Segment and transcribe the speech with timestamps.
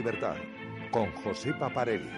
[0.00, 0.34] libertad
[0.90, 2.08] con José Paparelli.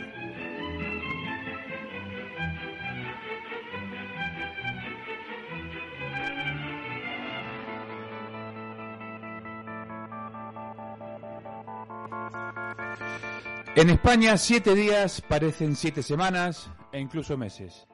[13.74, 17.88] En España, siete días parecen siete semanas e incluso meses.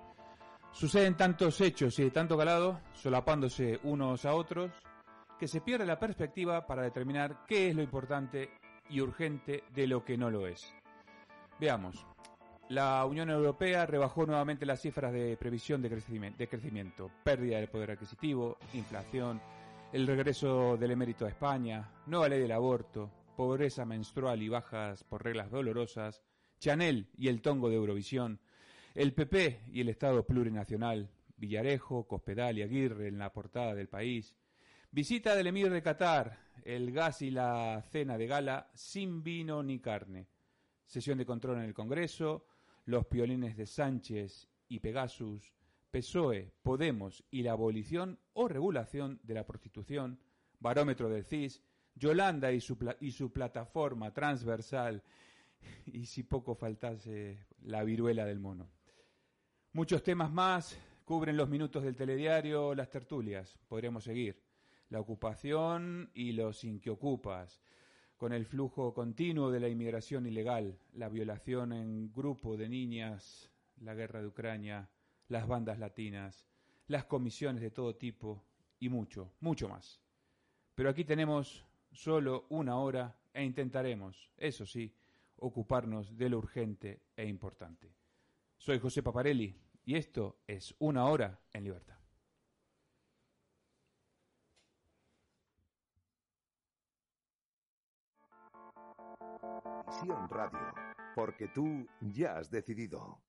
[0.70, 4.70] Suceden tantos hechos y de tanto calado, solapándose unos a otros,
[5.38, 8.50] que se pierde la perspectiva para determinar qué es lo importante
[8.88, 10.72] y urgente de lo que no lo es.
[11.60, 12.06] Veamos.
[12.68, 18.58] La Unión Europea rebajó nuevamente las cifras de previsión de crecimiento, pérdida del poder adquisitivo,
[18.74, 19.40] inflación,
[19.92, 25.24] el regreso del emérito a España, nueva ley del aborto, pobreza menstrual y bajas por
[25.24, 26.22] reglas dolorosas,
[26.58, 28.38] Chanel y el tongo de Eurovisión,
[28.94, 34.34] el PP y el Estado plurinacional, Villarejo, Cospedal y Aguirre en la portada del país,
[34.90, 39.80] visita del emir de Qatar, el gas y la cena de gala sin vino ni
[39.80, 40.28] carne,
[40.86, 42.46] sesión de control en el Congreso,
[42.84, 45.54] los piolines de Sánchez y Pegasus,
[45.90, 50.18] PSOE, Podemos y la abolición o regulación de la prostitución,
[50.58, 51.62] barómetro del CIS,
[51.94, 55.02] Yolanda y su, y su plataforma transversal
[55.86, 58.70] y si poco faltase la viruela del mono.
[59.72, 63.58] Muchos temas más cubren los minutos del telediario, las tertulias.
[63.68, 64.47] Podríamos seguir.
[64.88, 67.62] La ocupación y los sin que ocupas,
[68.16, 73.50] con el flujo continuo de la inmigración ilegal, la violación en grupo de niñas,
[73.80, 74.90] la guerra de Ucrania,
[75.28, 76.48] las bandas latinas,
[76.86, 78.44] las comisiones de todo tipo
[78.80, 80.00] y mucho, mucho más.
[80.74, 84.94] Pero aquí tenemos solo una hora e intentaremos, eso sí,
[85.36, 87.94] ocuparnos de lo urgente e importante.
[88.56, 89.54] Soy José Paparelli
[89.84, 91.97] y esto es Una Hora en Libertad.
[99.88, 100.74] Visión Radio,
[101.14, 103.22] porque tú ya has decidido.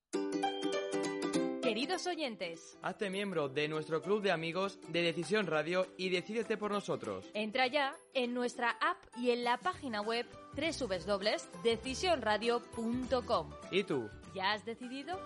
[1.62, 6.72] Queridos oyentes, Hazte miembro de nuestro club de amigos de Decisión Radio y decídete por
[6.72, 7.30] nosotros.
[7.34, 10.26] entra ya en nuestra app y en la página web
[10.56, 13.50] www.decisionradio.com.
[13.72, 14.10] ¿Y tú?
[14.34, 15.18] ¿Ya has decidido?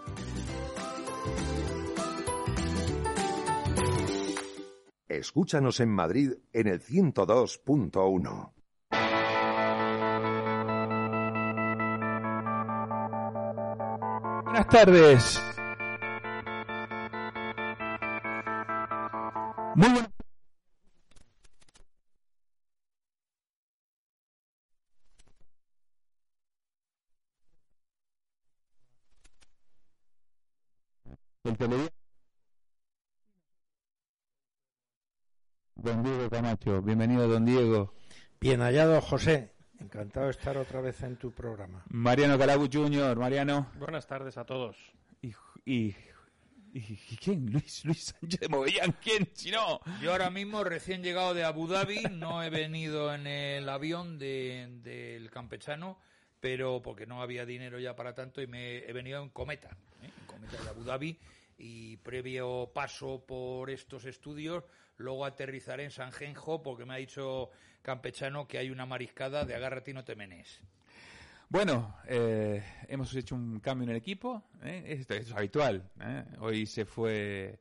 [5.08, 8.52] Escúchanos en Madrid en el 102.1.
[14.54, 15.42] Buenas tardes.
[19.74, 20.12] Muy buenas.
[35.76, 37.96] Don Diego Camacho, bienvenido don Diego.
[38.40, 39.53] Bien hallado, José.
[39.84, 41.84] Encantado de estar otra vez en tu programa.
[41.90, 43.72] Mariano Calabu Jr., Mariano.
[43.78, 44.78] Buenas tardes a todos.
[45.22, 45.34] Y,
[45.66, 45.96] y,
[46.74, 47.52] y- y quién?
[47.52, 49.30] Luis, Luis Sánchez de Movellán, ¿quién?
[49.34, 49.80] Si no.
[50.02, 54.68] Yo ahora mismo, recién llegado de Abu Dhabi, no he venido en el avión de-
[54.82, 56.00] del campechano,
[56.40, 59.70] pero porque no había dinero ya para tanto y me he venido en cometa,
[60.02, 60.10] ¿eh?
[60.20, 61.20] en cometa de Abu Dhabi
[61.58, 64.64] y previo paso por estos estudios,
[64.98, 67.50] luego aterrizaré en San Genjo porque me ha dicho
[67.84, 70.04] campechano que hay una mariscada de agárrate y no.
[71.50, 74.44] Bueno, eh, hemos hecho un cambio en el equipo.
[74.64, 75.06] ¿eh?
[75.08, 75.88] Es habitual.
[76.00, 76.26] ¿eh?
[76.40, 77.60] Hoy se fue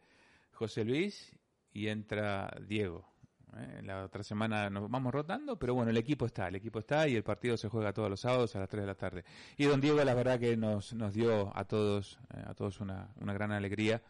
[0.53, 1.37] José Luis
[1.75, 3.12] y entra Diego.
[3.56, 3.82] ¿eh?
[3.84, 7.17] La otra semana nos vamos rotando, pero bueno, el equipo está, el equipo está y
[7.17, 9.25] el partido se juega todos los sábados a las 3 de la tarde.
[9.56, 13.08] Y don Diego, la verdad que nos, nos dio a todos, eh, a todos una,
[13.20, 14.02] una gran alegría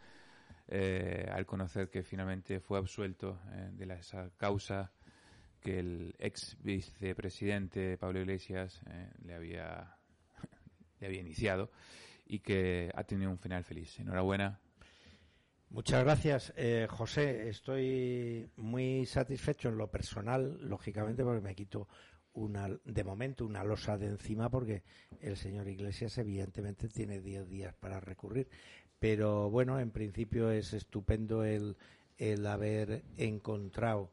[0.68, 3.40] eh, al conocer que finalmente fue absuelto
[3.72, 4.92] de la, esa causa
[5.62, 9.96] que el ex vicepresidente Pablo Iglesias eh, le había
[11.00, 11.70] le había iniciado
[12.26, 13.98] y que ha tenido un final feliz.
[14.00, 14.60] Enhorabuena.
[15.70, 17.48] Muchas gracias, eh, José.
[17.48, 21.88] Estoy muy satisfecho en lo personal, lógicamente, porque me quito
[22.34, 24.82] una, de momento una losa de encima, porque
[25.20, 28.48] el señor Iglesias, evidentemente, tiene 10 días para recurrir.
[28.98, 31.76] Pero bueno, en principio es estupendo el,
[32.18, 34.10] el haber encontrado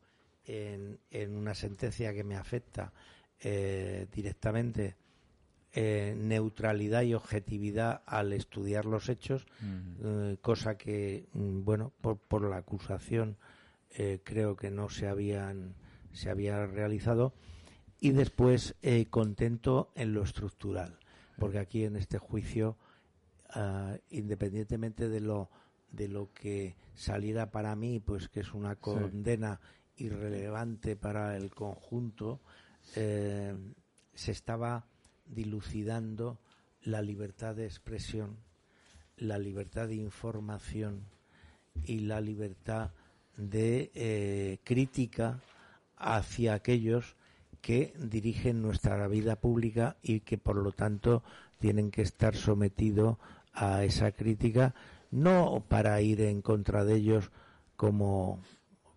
[0.49, 2.91] en, en una sentencia que me afecta
[3.39, 4.95] eh, directamente
[5.73, 9.45] eh, neutralidad y objetividad al estudiar los hechos,
[10.03, 13.37] eh, cosa que, mm, bueno, por, por la acusación
[14.23, 15.73] creo que no se habían
[16.13, 17.33] se había realizado.
[17.99, 18.75] Y después
[19.09, 20.99] contento en lo estructural,
[21.39, 22.77] porque aquí en este juicio,
[23.49, 25.49] ah, independientemente de lo
[25.91, 29.59] de lo que saliera para mí, pues que es una condena
[29.99, 32.39] irrelevante para el conjunto,
[32.95, 33.55] eh,
[34.13, 34.85] se estaba
[35.25, 36.39] dilucidando
[36.83, 38.37] la libertad de expresión,
[39.17, 41.03] la libertad de información
[41.83, 42.91] y la libertad
[43.37, 45.39] de eh, crítica
[45.97, 47.15] hacia aquellos
[47.61, 51.23] que dirigen nuestra vida pública y que por lo tanto
[51.59, 53.17] tienen que estar sometidos
[53.53, 54.73] a esa crítica
[55.11, 57.31] no para ir en contra de ellos
[57.75, 58.41] como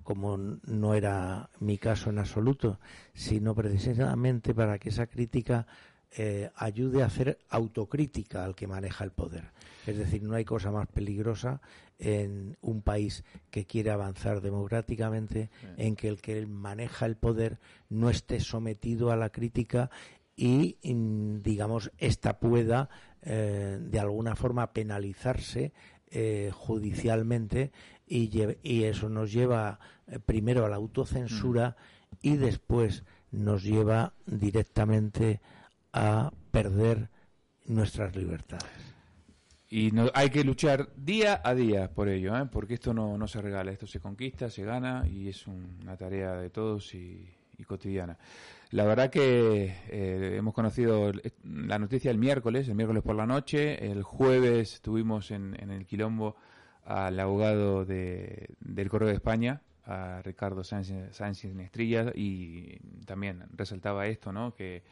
[0.03, 2.79] como no era mi caso en absoluto,
[3.15, 5.67] sino precisamente para que esa crítica
[6.15, 9.51] eh, ayude a hacer autocrítica al que maneja el poder.
[9.87, 11.61] Es decir, no hay cosa más peligrosa
[11.99, 17.59] en un país que quiere avanzar democráticamente en que el que maneja el poder
[17.89, 19.91] no esté sometido a la crítica
[20.37, 22.89] y, mm, digamos, esta pueda
[23.23, 25.73] eh, de alguna forma penalizarse
[26.11, 27.73] eh, judicialmente
[28.19, 31.77] y, eso nos lleva eh, primero a la autocensura
[32.21, 35.41] y después nos lleva directamente
[35.93, 37.09] a perder
[37.67, 38.67] nuestras libertades.
[39.71, 42.47] Y no, hay que luchar día a día por ello, ¿eh?
[42.53, 45.97] porque esto no, no se regala, esto se conquista, se gana y es un- una
[45.97, 47.27] tarea de todos y,
[47.57, 48.19] y cotidiana.
[48.73, 51.11] La verdad que eh, hemos conocido
[51.45, 55.87] la noticia el miércoles, el miércoles por la noche, el jueves tuvimos en, en el
[55.87, 56.37] quilombo
[56.85, 64.07] al abogado de, del Correo de España, a Ricardo Sánchez, Sánchez Nestrilla, y también resaltaba
[64.07, 64.55] esto, ¿no?
[64.55, 64.83] que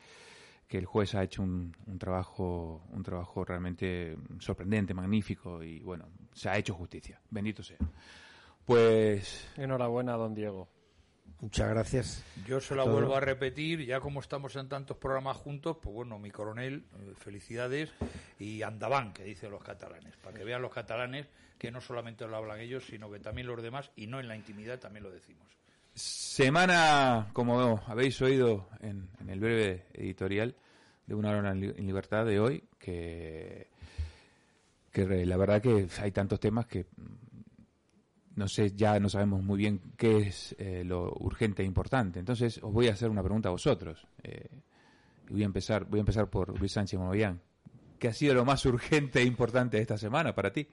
[0.70, 6.06] que el juez ha hecho un, un trabajo un trabajo realmente sorprendente, magnífico y bueno,
[6.32, 7.20] se ha hecho justicia.
[7.28, 7.78] Bendito sea.
[8.64, 10.68] Pues Enhorabuena, don Diego.
[11.40, 12.24] Muchas gracias.
[12.46, 12.94] Yo se la Todo.
[12.94, 17.12] vuelvo a repetir, ya como estamos en tantos programas juntos, pues bueno, mi coronel, eh,
[17.16, 17.90] felicidades
[18.38, 21.26] y andaban, que dicen los catalanes, para que vean los catalanes
[21.58, 24.36] que no solamente lo hablan ellos, sino que también los demás, y no en la
[24.36, 25.46] intimidad, también lo decimos.
[25.94, 30.54] semana, como habéis oído en, en el breve editorial
[31.06, 33.66] de Una hora en li- en libertad de hoy, que,
[34.92, 36.86] que re- la verdad que hay tantos temas que
[38.40, 42.18] no sé, ya no sabemos muy bien qué es eh, lo urgente e importante.
[42.18, 44.06] Entonces os voy a hacer una pregunta a vosotros.
[44.22, 44.48] Eh,
[45.28, 47.42] voy a empezar, voy a empezar por Luis Sánchez Monovián.
[47.98, 50.66] ¿Qué ha sido lo más urgente e importante de esta semana para ti?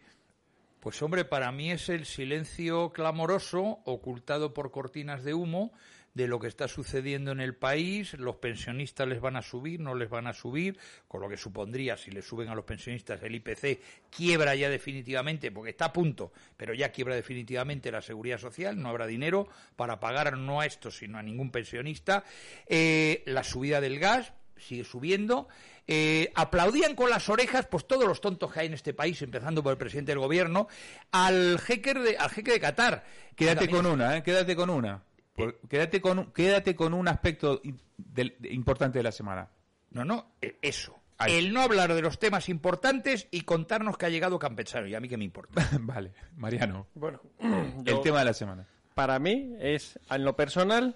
[0.80, 5.74] Pues hombre, para mí es el silencio clamoroso, ocultado por cortinas de humo,
[6.18, 8.14] de lo que está sucediendo en el país.
[8.16, 10.78] Los pensionistas les van a subir, no les van a subir,
[11.08, 13.80] con lo que supondría, si les suben a los pensionistas el IPC,
[14.10, 18.90] quiebra ya definitivamente, porque está a punto, pero ya quiebra definitivamente la seguridad social, no
[18.90, 22.24] habrá dinero para pagar no a esto, sino a ningún pensionista.
[22.66, 25.48] Eh, la subida del gas, sigue subiendo.
[25.86, 29.62] Eh, aplaudían con las orejas, pues todos los tontos que hay en este país, empezando
[29.62, 30.68] por el presidente del gobierno,
[31.12, 33.06] al jeque de, al jeque de Qatar.
[33.36, 34.24] Quédate con una, ¿eh?
[34.24, 35.04] Quédate con una.
[35.38, 37.62] Por- quédate, con, un- quédate con un aspecto
[37.98, 39.50] de- importante de la semana.
[39.92, 41.00] No, no, eh, eso.
[41.20, 41.34] Ahí.
[41.38, 44.88] El no hablar de los temas importantes y contarnos que ha llegado Campechano.
[44.88, 45.54] Y a mí que me importa.
[45.82, 46.88] vale, Mariano.
[46.96, 48.68] Bueno, El yo- tema de la semana.
[48.94, 50.96] para mí es, en lo personal,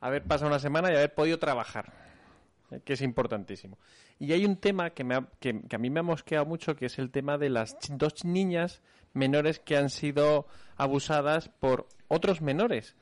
[0.00, 1.92] haber pasado una semana y haber podido trabajar,
[2.70, 3.78] eh, que es importantísimo.
[4.18, 6.74] Y hay un tema que, me ha- que, que a mí me ha mosqueado mucho,
[6.76, 8.80] que es el tema de las ch- dos niñas
[9.12, 10.46] menores que han sido
[10.76, 12.96] abusadas por otros menores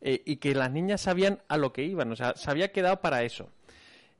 [0.00, 3.00] eh, y que las niñas sabían a lo que iban, o sea, se había quedado
[3.00, 3.50] para eso.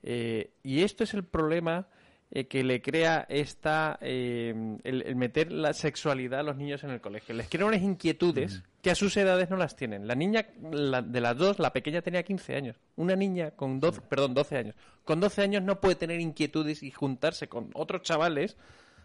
[0.02, 1.86] Eh, y esto es el problema
[2.30, 6.90] eh, que le crea esta eh, el, el meter la sexualidad a los niños en
[6.90, 7.34] el colegio.
[7.34, 10.06] Les crea unas inquietudes que a sus edades no las tienen.
[10.06, 12.76] La niña la- de las dos, la pequeña tenía 15 años.
[12.96, 14.74] Una niña con 12, perdón, 12 años.
[15.04, 18.56] Con 12 años no puede tener inquietudes y juntarse con otros chavales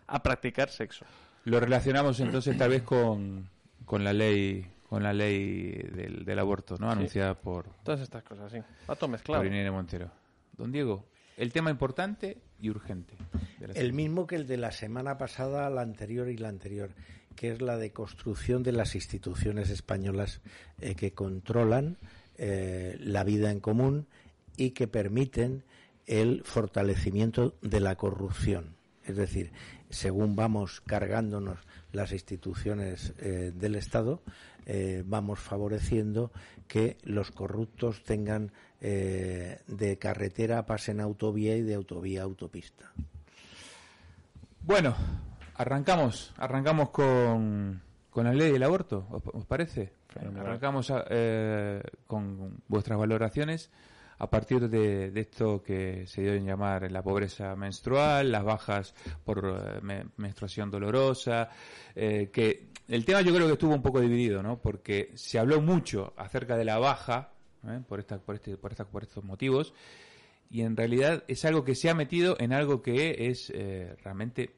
[0.08, 1.04] a practicar sexo.
[1.46, 3.50] Lo relacionamos entonces tal vez con,
[3.86, 6.90] con la ley con la ley del, del aborto, ¿no?
[6.92, 8.60] Anunciada por, Todas estas cosas, sí.
[8.90, 9.42] Va todo mezclado.
[9.42, 10.12] por Irene Montero.
[10.58, 11.06] Don Diego,
[11.38, 13.16] el tema importante y urgente.
[13.60, 13.94] de la El semana.
[13.96, 16.92] mismo que el de la semana pasada, la anterior y la anterior,
[17.36, 20.42] que es la de construcción de las instituciones españolas
[20.80, 21.98] eh, que controlan
[22.38, 24.08] eh, la vida en común
[24.56, 25.64] y que permiten
[26.06, 29.52] el fortalecimiento de la corrupción Es decir,
[29.90, 31.60] según vamos cargándonos
[31.92, 34.22] las instituciones eh, del Estado,
[34.66, 36.32] eh, vamos favoreciendo
[36.68, 38.52] que los corruptos tengan
[38.82, 42.92] eh, de carretera pasen a autovía y de autovía a autopista.
[44.62, 44.96] Bueno,
[45.56, 49.94] arrancamos, arrancamos con, con la ley del aborto, ¿os, os parece?
[50.42, 53.70] Arrancamos a- eh, con vuestras valoraciones
[54.18, 58.94] a partir de, esto que se dio en llamar la pobreza menstrual, las bajas
[59.24, 61.50] por eh, me- menstruación dolorosa,
[61.96, 64.62] eh, que el tema yo creo que estuvo un poco dividido, ¿no?
[64.62, 67.32] Porque se habló mucho acerca de la baja,
[67.68, 67.82] ¿eh?
[67.88, 69.74] por, esta, por, este, por, esta- por estos motivos,
[70.50, 73.52] y en realidad es algo que se ha metido en algo que es
[74.04, 74.52] realmente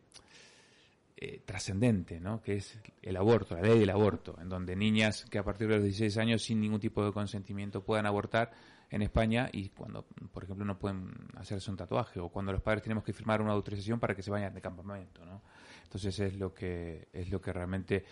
[1.45, 2.43] trascendente, ¿no?
[2.43, 5.75] que es el aborto, la ley del aborto, en donde niñas que a partir de
[5.75, 8.51] los 16 años sin ningún tipo de consentimiento puedan abortar
[8.89, 12.83] en España y cuando, por ejemplo, no pueden hacerse un tatuaje o cuando los padres
[12.83, 15.41] tenemos que firmar una autorización para que se vayan de campamento, ¿no?
[15.83, 18.05] Entonces es lo que es lo que realmente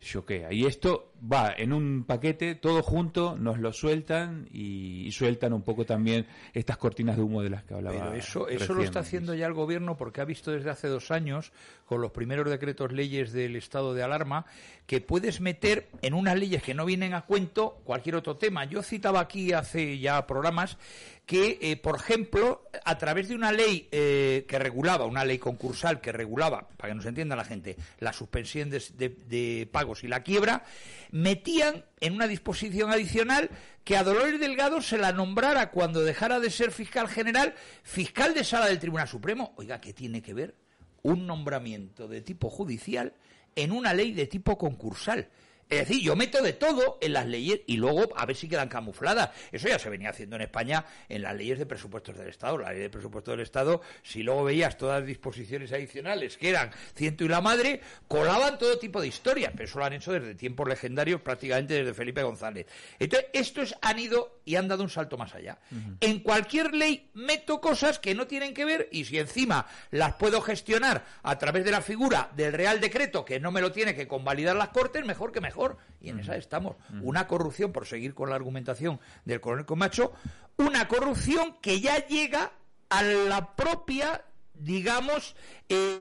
[0.00, 0.52] choquea.
[0.52, 5.62] Y esto va en un paquete, todo junto, nos lo sueltan y, y sueltan un
[5.62, 7.96] poco también estas cortinas de humo de las que hablaba.
[7.96, 11.10] Pero eso, eso lo está haciendo ya el gobierno porque ha visto desde hace dos
[11.10, 11.52] años,
[11.86, 14.46] con los primeros decretos leyes del estado de alarma,
[14.86, 18.64] que puedes meter en unas leyes que no vienen a cuento cualquier otro tema.
[18.64, 20.78] Yo citaba aquí hace ya programas
[21.26, 26.00] que, eh, por ejemplo, a través de una ley eh, que regulaba, una ley concursal
[26.00, 30.08] que regulaba, para que nos entienda la gente, la suspensión de, de- de pagos y
[30.08, 30.62] la quiebra,
[31.10, 33.50] metían en una disposición adicional
[33.82, 38.44] que a Dolores Delgado se la nombrara cuando dejara de ser fiscal general, fiscal de
[38.44, 39.52] sala del Tribunal Supremo.
[39.56, 40.54] Oiga, ¿qué tiene que ver
[41.02, 43.14] un nombramiento de tipo judicial
[43.56, 45.28] en una ley de tipo concursal?
[45.68, 48.68] Es decir, yo meto de todo en las leyes y luego a ver si quedan
[48.68, 49.30] camufladas.
[49.50, 52.58] Eso ya se venía haciendo en España en las leyes de presupuestos del Estado.
[52.58, 56.70] La ley de presupuestos del Estado, si luego veías todas las disposiciones adicionales que eran
[56.94, 59.52] ciento y la madre, colaban todo tipo de historias.
[59.52, 62.66] Pero eso lo han hecho desde tiempos legendarios, prácticamente desde Felipe González.
[63.00, 65.58] Entonces, estos han ido y han dado un salto más allá.
[66.00, 70.40] En cualquier ley meto cosas que no tienen que ver y si encima las puedo
[70.40, 74.06] gestionar a través de la figura del Real Decreto, que no me lo tiene que
[74.06, 75.55] convalidar las Cortes, mejor que mejor.
[76.00, 76.76] Y en esa estamos.
[77.02, 80.12] Una corrupción, por seguir con la argumentación del coronel Comacho,
[80.58, 82.52] una corrupción que ya llega
[82.90, 85.34] a la propia, digamos,
[85.68, 86.00] eh,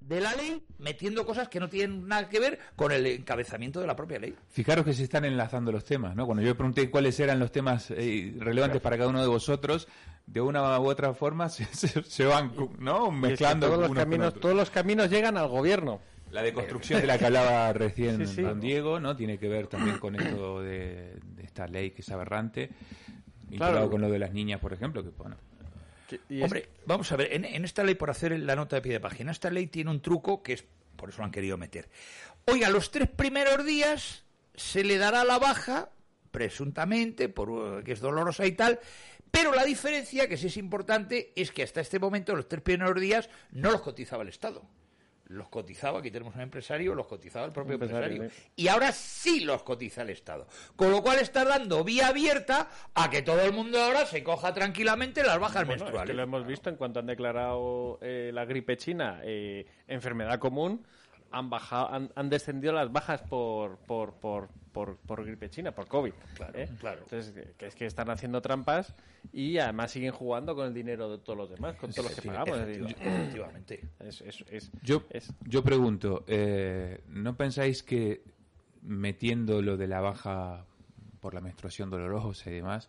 [0.00, 3.86] de la ley, metiendo cosas que no tienen nada que ver con el encabezamiento de
[3.86, 4.34] la propia ley.
[4.48, 6.24] Fijaros que se están enlazando los temas, ¿no?
[6.24, 9.86] Cuando yo pregunté cuáles eran los temas eh, relevantes para cada uno de vosotros,
[10.26, 13.06] de una u otra forma se, se- se van, ¿no?
[13.06, 16.00] Y es que Mezclando todos los caminos, todos los caminos llegan al gobierno.
[16.30, 18.42] La deconstrucción de la que hablaba recién Sí, sí.
[18.42, 19.16] don Diego, ¿no?
[19.16, 22.70] Tiene que ver también con esto de, de esta ley que es aberrante,
[23.48, 23.90] vinculado Claro.
[23.90, 25.36] con lo de las niñas, por ejemplo, que bueno,
[26.28, 28.92] y Hombre, vamos a ver, en, en esta ley, por hacer la nota de pie
[28.92, 30.64] de página, esta ley tiene un truco que es,
[30.96, 31.88] por eso lo han querido meter.
[32.44, 35.90] Oiga, los tres primeros días se le dará la baja,
[36.30, 38.78] presuntamente, por uh, que es dolorosa y tal,
[39.32, 43.00] pero la diferencia, que sí es importante, es que hasta este momento, los tres primeros
[43.00, 44.62] días, no los cotizaba el Estado.
[45.28, 48.30] Los cotizaba, aquí tenemos un empresario, los cotizaba el propio Empresario, empresario.
[48.30, 48.52] sí.
[48.62, 50.46] Y ahora sí los cotiza el Estado.
[50.76, 54.54] Con lo cual está dando vía abierta a que todo el mundo ahora se coja
[54.54, 56.10] tranquilamente las bajas Bueno, es menstruales.
[56.10, 60.86] que lo hemos visto en cuanto han declarado eh, la gripe china eh, enfermedad común,
[61.30, 65.86] han bajado, han, han descendido las bajas por, por, por, por, por gripe china, por
[65.88, 66.12] COVID.
[66.34, 66.68] Claro, ¿eh?
[66.78, 67.00] claro.
[67.02, 68.94] Entonces, que- es que están haciendo trampas
[69.32, 72.28] y además siguen jugando con el dinero de todos los demás, con todos los que
[72.28, 72.58] pagamos.
[72.58, 73.80] efectivamente.
[74.00, 78.22] es- es- es- Yo, es- yo pregunto, eh, ¿no pensáis que
[78.82, 80.64] metiendo lo de la baja
[81.20, 82.88] por la menstruación dolorosa y demás,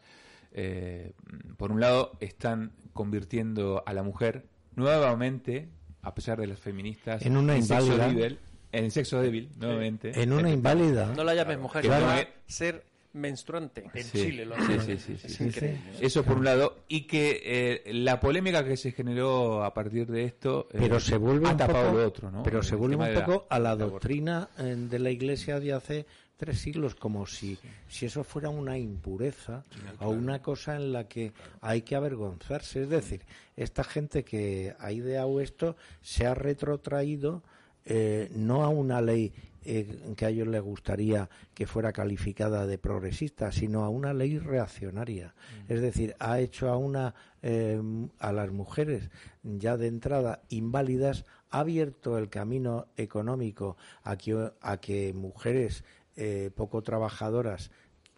[0.51, 1.13] eh,
[1.57, 5.69] por un lado están convirtiendo a la mujer nuevamente,
[6.07, 8.07] a pesar de las feministas, En una sexo inválida.
[8.07, 8.39] débil,
[8.71, 10.11] en sexo débil, nuevamente.
[10.21, 11.13] En una inválida.
[11.15, 12.83] no la llames mujer, es- ser
[13.13, 13.85] menstruante.
[13.93, 15.43] En Sí, Chile lo sí, sí, sí, sí, Es sí.
[15.45, 15.79] increíble.
[16.01, 20.23] Eso por un lado, y que eh, la polémica que se generó a partir de
[20.25, 22.43] esto eh, pero se vuelve ha un tapado poco, lo otro, ¿no?
[22.43, 26.05] pero se vuelve un la- poco a la doctrina eh, de la Iglesia de hace
[26.37, 29.65] tres siglos, como si, si eso fuera una impureza
[29.99, 32.83] o una cosa en la que hay que avergonzarse.
[32.83, 33.21] Es decir,
[33.55, 37.43] esta gente que ha ideado esto se ha retrotraído
[37.89, 42.77] eh, no a una ley eh, que a ellos les gustaría que fuera calificada de
[42.77, 45.33] progresista, sino a una ley reaccionaria.
[45.67, 47.81] Es decir, ha hecho a una eh,
[48.19, 49.09] a las mujeres
[49.43, 55.83] ya de entrada inválidas, ha abierto el camino económico a que, a que mujeres
[56.19, 57.69] eh, poco trabajadoras,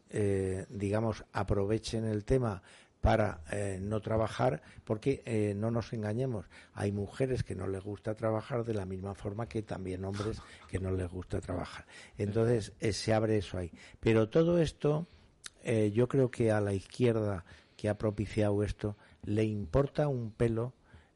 [0.10, 2.63] eh, digamos, aprovechen el tema
[3.01, 8.63] para eh, no trabajar, porque no nos engañemos, hay mujeres que no les gusta trabajar
[8.63, 11.86] de la misma forma que también hombres que no les gusta trabajar.
[12.18, 13.72] Entonces se abre eso ahí.
[14.00, 15.06] Pero todo esto,
[15.94, 17.44] yo creo que a la izquierda
[17.75, 20.74] que ha propiciado esto, le importa un pelo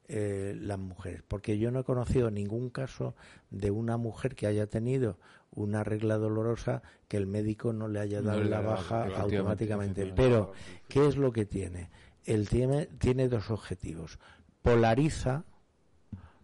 [0.08, 3.14] las mujeres, porque yo no he conocido ningún caso
[3.50, 5.18] de una mujer que haya tenido
[5.54, 10.02] una regla dolorosa que el médico no le haya dado la baja automáticamente.
[10.16, 10.52] Pero,
[10.88, 11.90] ¿qué es lo que tiene?
[12.24, 14.18] Él tiene, tiene dos objetivos.
[14.62, 15.44] Polariza,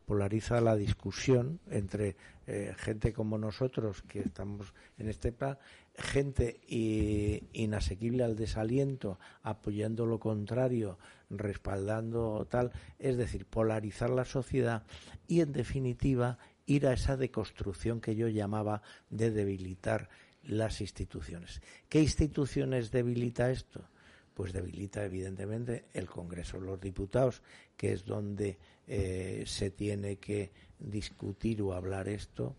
[0.07, 5.57] polariza la discusión entre eh, gente como nosotros que estamos en este plan,
[5.95, 10.99] gente i- inasequible al desaliento, apoyando lo contrario,
[11.31, 14.83] respaldando tal, es decir, polarizar la sociedad
[15.29, 16.39] y en definitiva
[16.71, 20.09] ir a esa deconstrucción que yo llamaba de debilitar
[20.45, 21.61] las instituciones.
[21.89, 23.85] ¿Qué instituciones debilita esto?
[24.33, 27.43] Pues debilita evidentemente el Congreso de los Diputados,
[27.77, 32.55] que es donde eh, se tiene que discutir o hablar esto.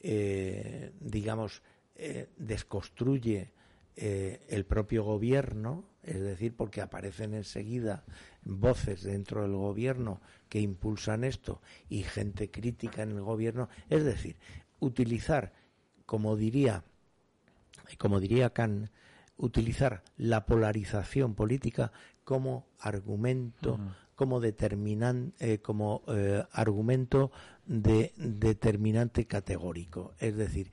[0.00, 1.60] Eh, digamos,
[1.96, 3.50] eh, desconstruye
[3.96, 8.04] el propio gobierno, es decir, porque aparecen enseguida
[8.44, 14.36] voces dentro del gobierno que impulsan esto y gente crítica en el gobierno, es decir,
[14.80, 15.52] utilizar,
[16.06, 16.84] como diría,
[17.98, 18.90] como diría Kant,
[19.36, 21.92] utilizar la polarización política
[22.22, 23.78] como argumento,
[24.14, 27.32] como determinan, eh, como eh, argumento
[27.66, 30.70] de determinante categórico, es decir,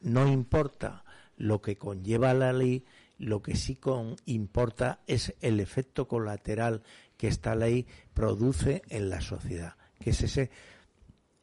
[0.00, 1.04] no importa
[1.36, 2.84] lo que conlleva la ley,
[3.22, 6.82] lo que sí con, importa es el efecto colateral
[7.16, 10.50] que esta ley produce en la sociedad, que es ese,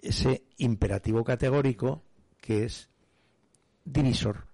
[0.01, 2.03] ese imperativo categórico
[2.41, 2.89] que es
[3.85, 4.45] divisor,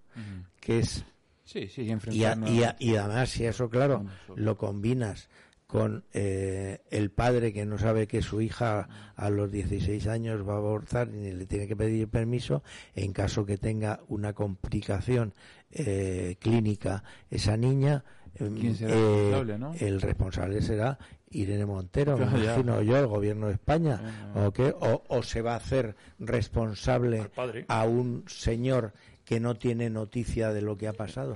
[0.59, 1.03] que es
[1.43, 1.83] Sí, sí,
[2.15, 3.99] y, a- y a- y además si eso claro
[4.41, 5.29] lo combinas
[5.67, 10.53] con eh, el padre que no sabe que su hija a los 16 años va
[10.53, 12.63] a abortar y le tiene que pedir permiso
[12.95, 15.33] en caso que tenga una complicación
[15.71, 18.03] eh, clínica esa niña
[18.37, 19.07] ¿Quién será eh, el
[19.47, 19.73] responsable, no?
[19.79, 20.99] el responsable será
[21.31, 24.01] Irene Montero me imagino yo el gobierno de España
[24.35, 24.45] Ah.
[24.47, 27.29] o qué o, o se va a hacer responsable
[27.67, 31.35] a un señor que no tiene noticia de lo que ha pasado.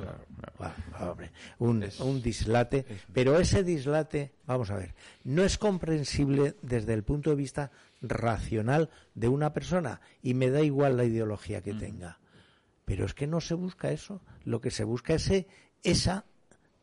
[1.00, 2.86] Hombre, un, Es- un dislate.
[2.88, 7.72] es- Pero ese dislate, vamos a ver, no es comprensible desde el punto de vista
[8.02, 12.19] racional de una persona y me da igual la ideología que tenga.
[12.90, 14.20] Pero es que no se busca eso.
[14.46, 15.32] Lo que se busca es
[15.84, 16.26] esa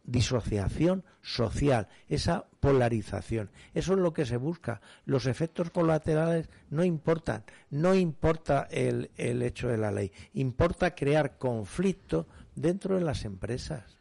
[0.05, 3.51] disociación social, esa polarización.
[3.75, 4.81] Eso es lo que se busca.
[5.05, 7.43] Los efectos colaterales no importan.
[7.71, 10.13] No importa el hecho de la ley.
[10.35, 13.96] Importa crear conflicto dentro de las empresas.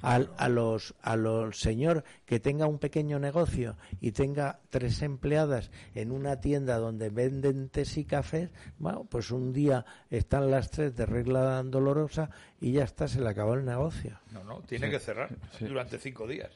[0.00, 5.70] Al, a los a los señor que tenga un pequeño negocio y tenga tres empleadas
[5.94, 10.96] en una tienda donde venden tés y cafés, bueno, pues un día están las tres
[10.96, 14.18] de regla dolorosa y ya está, se le acabó el negocio.
[14.32, 15.66] No, no, tiene que cerrar sí.
[15.66, 16.50] durante cinco días.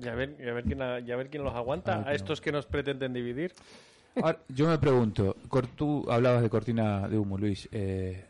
[0.00, 2.12] Y a ver, y a ver, quién, a- y a ver quién los aguanta, A
[2.14, 3.52] estos que nos pretenden dividir.
[4.16, 5.36] Ahora, yo me pregunto,
[5.76, 7.68] tú hablabas de cortina de humo, Luis.
[7.72, 8.26] eh,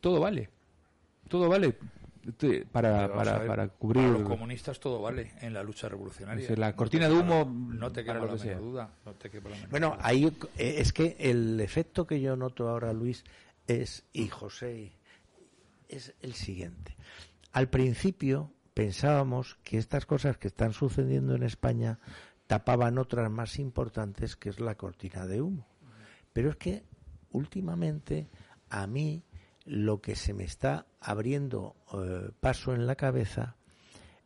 [0.00, 0.48] ¿Todo vale?
[1.28, 1.74] ¿Todo vale
[2.70, 6.42] para, a para, ver, para cubrir Para los comunistas todo vale en la lucha revolucionaria.
[6.42, 8.94] Decir, la No cortina te de humo, la- No te para queda la menor duda.
[9.04, 9.98] No te quepa la menor Bueno, duda.
[10.02, 10.26] ahí
[10.58, 13.24] eh, es que el efecto que yo noto ahora, Luis,
[13.66, 14.92] es, y José,
[15.88, 16.96] es el siguiente.
[17.52, 21.98] Al principio pensábamos que estas cosas que están sucediendo en España
[22.46, 25.66] tapaban otras más importantes, que es la cortina de humo.
[26.32, 26.84] Pero es que
[27.32, 28.28] últimamente
[28.68, 29.22] a mí
[29.70, 33.56] lo que se me está abriendo eh, paso en la cabeza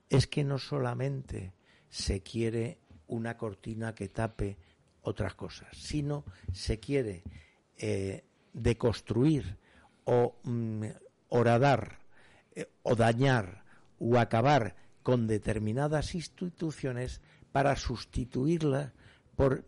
[0.08, 1.52] es que no solamente
[1.90, 2.78] se quiere
[3.08, 4.56] una cortina que tape
[5.02, 7.24] otras cosas, sino se quiere
[7.76, 9.58] eh, deconstruir
[10.04, 10.84] o mm,
[11.28, 11.98] horadar
[12.54, 13.64] eh, o dañar
[13.98, 17.20] o acabar con determinadas instituciones
[17.52, 18.92] para sustituirlas
[19.36, 19.64] por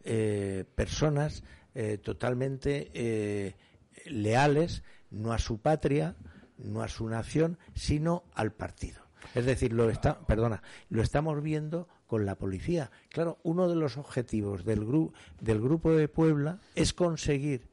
[0.74, 1.42] personas
[2.02, 3.54] totalmente
[4.06, 6.16] leales no a su patria,
[6.58, 9.02] no a su nación, sino al partido.
[9.34, 12.90] Es decir, lo está, perdona, lo estamos viendo con la policía.
[13.10, 17.68] Claro, uno de los objetivos del, gru- del grupo de Puebla es conseguir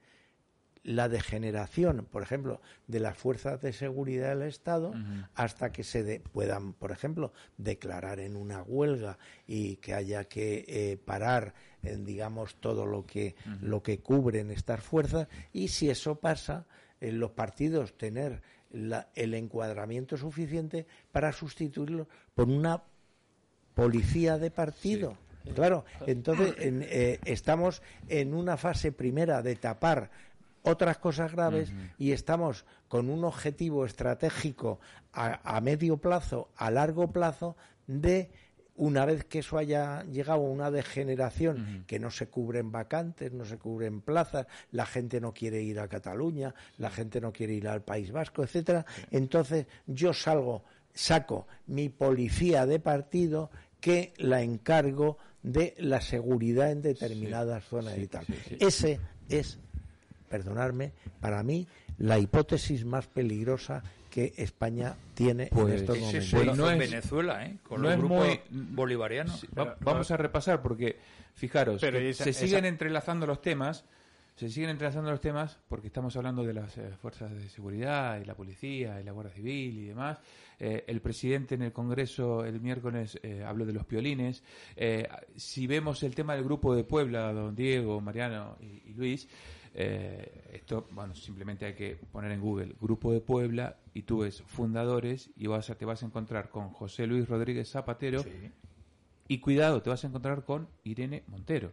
[0.84, 4.93] la degeneración, por ejemplo, de las fuerzas de seguridad del Estado
[5.34, 9.17] hasta que se de- puedan, por ejemplo, declarar en una huelga
[9.48, 14.82] y que haya que eh, parar, en, digamos, todo lo que lo que cubren estas
[14.82, 16.65] fuerzas y si eso pasa,
[17.04, 22.82] en los partidos tener la- el encuadramiento suficiente para sustituirlo por una
[23.76, 25.18] policía de partido.
[25.56, 30.10] Claro, entonces en- eh, estamos en una fase primera de tapar
[30.62, 34.80] otras cosas graves y estamos con un objetivo estratégico
[35.12, 38.30] a, a medio plazo, a largo plazo, de
[38.76, 43.46] una vez que eso haya llegado a una degeneración, que no se cubren vacantes, no
[43.46, 47.68] se cubren plazas, la gente no quiere ir a Cataluña, la gente no quiere ir
[47.68, 55.18] al País Vasco, etcétera, entonces yo salgo, saco mi policía de partido que la encargo
[55.44, 58.26] de la seguridad en determinadas zonas y tal.
[58.60, 59.60] Ese es
[60.30, 61.68] perdonarme, para mí
[62.00, 66.30] la hipótesis más peligrosa que España tiene Pues, en estos Ese momentos.
[66.45, 67.58] Pues no en es- Venezuela, ¿eh?
[67.63, 68.39] Con no los es grupos muy-
[68.76, 69.39] bolivarianos.
[69.39, 70.97] Sí, va- vamos a repasar porque,
[71.34, 73.86] fijaros, Pero que esa- se esa- siguen entrelazando los temas,
[74.36, 78.26] se siguen entrelazando los temas porque estamos hablando de las eh, fuerzas de seguridad y
[78.26, 80.19] la policía y la Guardia Civil y demás.
[80.60, 84.43] Eh, el presidente en el Congreso el miércoles eh, habló de los piolines.
[84.76, 89.28] Eh, si vemos el tema del grupo de Puebla, don Diego, Mariano y, y Luis,
[89.74, 94.42] eh, esto, bueno, simplemente hay que poner en Google Grupo de Puebla y tú ves
[94.48, 98.24] fundadores y vas a, te vas a encontrar con José Luis Rodríguez Zapatero
[99.28, 101.72] y cuidado, te vas a encontrar con Irene Montero.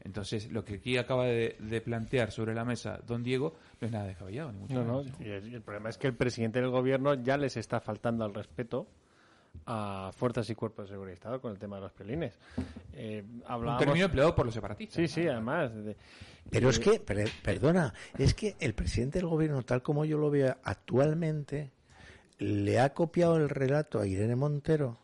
[0.00, 3.92] Entonces, lo que aquí acaba de, de plantear sobre la mesa don Diego no es
[3.92, 5.18] nada descabellado, ni mucho No, no, menos.
[5.20, 8.22] y el, y el problema es que el presidente del gobierno ya les está faltando
[8.24, 8.86] al respeto
[9.66, 12.38] a fuerzas y cuerpos de seguridad del Estado con el tema de los pelines.
[12.92, 14.96] Eh, Un hablábamos- término empleado por los separatistas.
[14.96, 15.74] Sí, sí, además.
[15.74, 15.96] de-
[16.50, 20.30] Pero es que, per- perdona, es que el presidente del gobierno, tal como yo lo
[20.30, 21.70] veo actualmente,
[22.38, 24.98] le ha copiado el relato a Irene Montero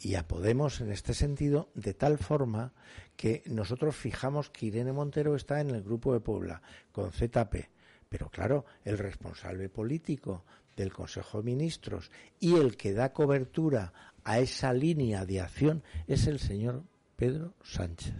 [0.00, 2.72] y a Podemos en este sentido de tal forma
[3.16, 7.68] que nosotros fijamos que Irene Montero está en el grupo de Puebla con ZP.
[8.08, 10.44] Pero claro, el responsable político
[10.80, 13.92] del Consejo de Ministros y el que da cobertura
[14.24, 16.82] a esa línea de acción es el señor
[17.16, 18.14] Pedro Sánchez.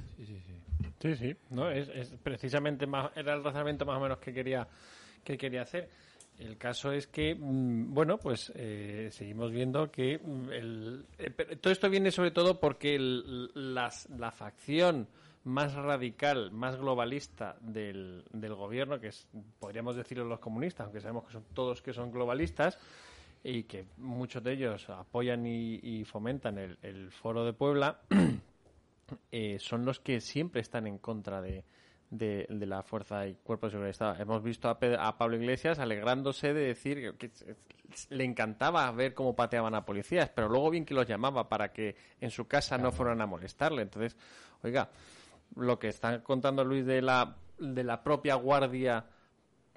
[1.01, 1.89] Sí, sí, no, es,
[2.23, 4.67] precisamente era el razonamiento más o menos que quería,
[5.25, 5.89] que quería hacer.
[6.39, 11.73] El caso es que, mm, bueno, pues eh, seguimos viendo que mm, el, eh, todo
[11.73, 15.07] esto viene sobre todo porque el- las- la facción
[15.45, 21.25] más radical, más globalista del, del gobierno, que es, podríamos decirlo los comunistas, aunque sabemos
[21.25, 22.79] que son todos que son globalistas,
[23.43, 28.01] y que muchos de ellos apoyan y, y fomentan el, el foro de Puebla,
[29.33, 31.65] eh, son los que siempre están en contra de,
[32.11, 34.17] de, de la fuerza y cuerpo de seguridad del Estado.
[34.19, 37.57] Hemos visto a, a Pablo Iglesias alegrándose de decir que, que
[38.11, 41.97] le encantaba ver cómo pateaban a policías, pero luego bien que los llamaba para que
[42.21, 43.83] en su casa no fueran a molestarle.
[43.83, 44.17] Entonces,
[44.63, 44.91] oiga,
[45.57, 49.05] lo que está contando Luis de la, de la propia guardia,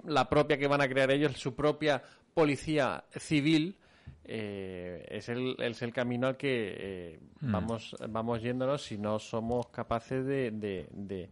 [0.06, 2.02] la propia que van a crear ellos, su propia
[2.34, 3.76] policía civil,
[4.24, 9.66] eh, es, el, es el camino al que eh, vamos, vamos yéndonos si no somos
[9.68, 10.50] capaces de...
[10.50, 11.30] de, de-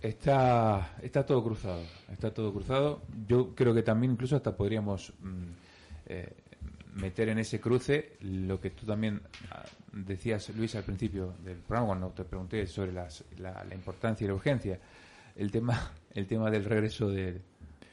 [0.00, 1.80] Está, está todo cruzado,
[2.12, 3.02] está todo cruzado.
[3.28, 5.44] Yo creo que también incluso hasta podríamos mm,
[6.06, 6.41] eh,
[6.94, 11.86] meter en ese cruce lo que tú también ah, decías, Luis, al principio del programa,
[11.88, 14.78] cuando te pregunté sobre las- la, importancia y la urgencia.
[15.36, 17.40] El tema, el tema del regreso de,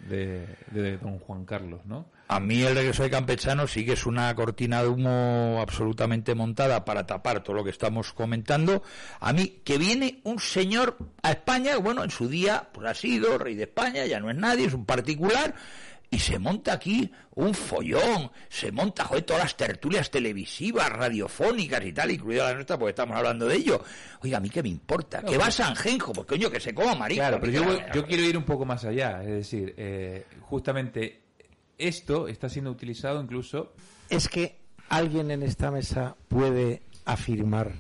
[0.10, 2.06] de, de don Juan Carlos, ¿no?
[2.32, 6.86] A mí el regreso de Campechano sí que es una cortina de humo absolutamente montada
[6.86, 8.84] para tapar todo lo que estamos comentando.
[9.20, 13.40] A mí, que viene un señor a España, bueno, en su día pues ha sido
[13.40, 15.56] rey de España, ya no es nadie, es un particular,
[16.12, 21.93] y se monta aquí un follón, se monta, joder, todas las tertulias televisivas, radiofónicas y
[21.93, 23.84] tal, incluida la nuestra, porque estamos hablando de ello.
[24.24, 26.95] Oiga, a mí qué me importa, que va a Sanjenjo, pues coño, que se coma
[26.95, 27.19] marico.
[27.22, 29.22] Claro, pero yo, Que- voy- yo quiero ir un poco más allá.
[29.22, 31.22] Es decir, eh, justamente
[31.78, 33.74] esto está siendo utilizado incluso
[34.10, 34.58] Es que
[34.89, 37.74] alguien en esta mesa puede afirmar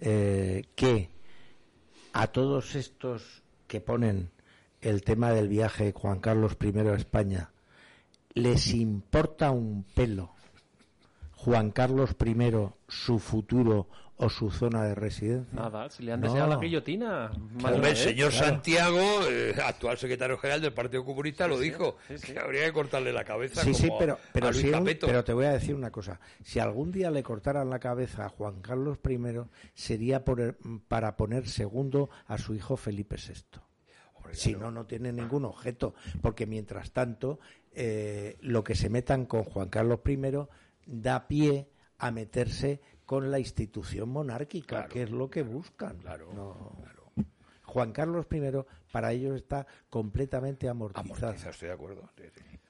[0.00, 1.08] eh, que
[2.12, 4.30] a todos estos que ponen
[4.82, 7.50] el tema del viaje de Juan Carlos I a España
[8.34, 10.32] les importa un pelo
[11.36, 13.88] Juan Carlos I, su futuro
[14.22, 15.48] o su zona de residencia.
[15.58, 16.26] Nada, si le han No.
[16.26, 17.30] deseado la guillotina.
[17.54, 18.46] una el señor claro.
[18.46, 22.32] Santiago, eh, actual secretario general del Partido Comunista, lo dijo, sí, sí.
[22.34, 24.72] que habría que cortarle la cabeza Sí, como sí, pero, a pero, Luis si un-
[24.74, 25.06] Papeto.
[25.06, 26.20] pero te voy a decir una cosa.
[26.44, 29.18] Si algún día le cortaran la cabeza a Juan Carlos I,
[29.72, 33.60] sería por- para poner segundo a su hijo Felipe VI.
[34.32, 35.94] Si no, no tiene ningún objeto.
[36.22, 37.40] Porque mientras tanto,
[37.72, 40.18] eh, lo que se metan con Juan Carlos I
[40.86, 45.98] da pie a meterse con la institución monárquica, Claro, que es lo que buscan.
[45.98, 46.76] claro, No.
[47.64, 48.40] Juan Carlos I
[48.90, 51.14] para ellos está completamente amortizado.
[51.28, 52.10] Amortiza, estoy de acuerdo.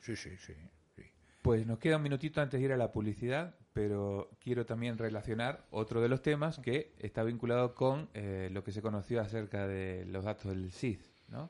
[0.03, 0.53] Sí, sí, sí, sí,
[0.97, 1.03] sí.
[1.41, 5.65] Pues nos queda un minutito antes de ir a la publicidad, pero quiero también relacionar
[5.71, 10.05] otro de los temas que está vinculado con eh, lo que se conoció acerca de
[10.05, 11.49] los datos del CID, ¿no?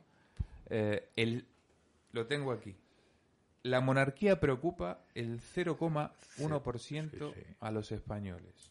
[0.68, 1.44] Eh, el,
[2.12, 2.76] lo tengo aquí.
[3.62, 8.70] La monarquía preocupa el 0,1% a los españoles.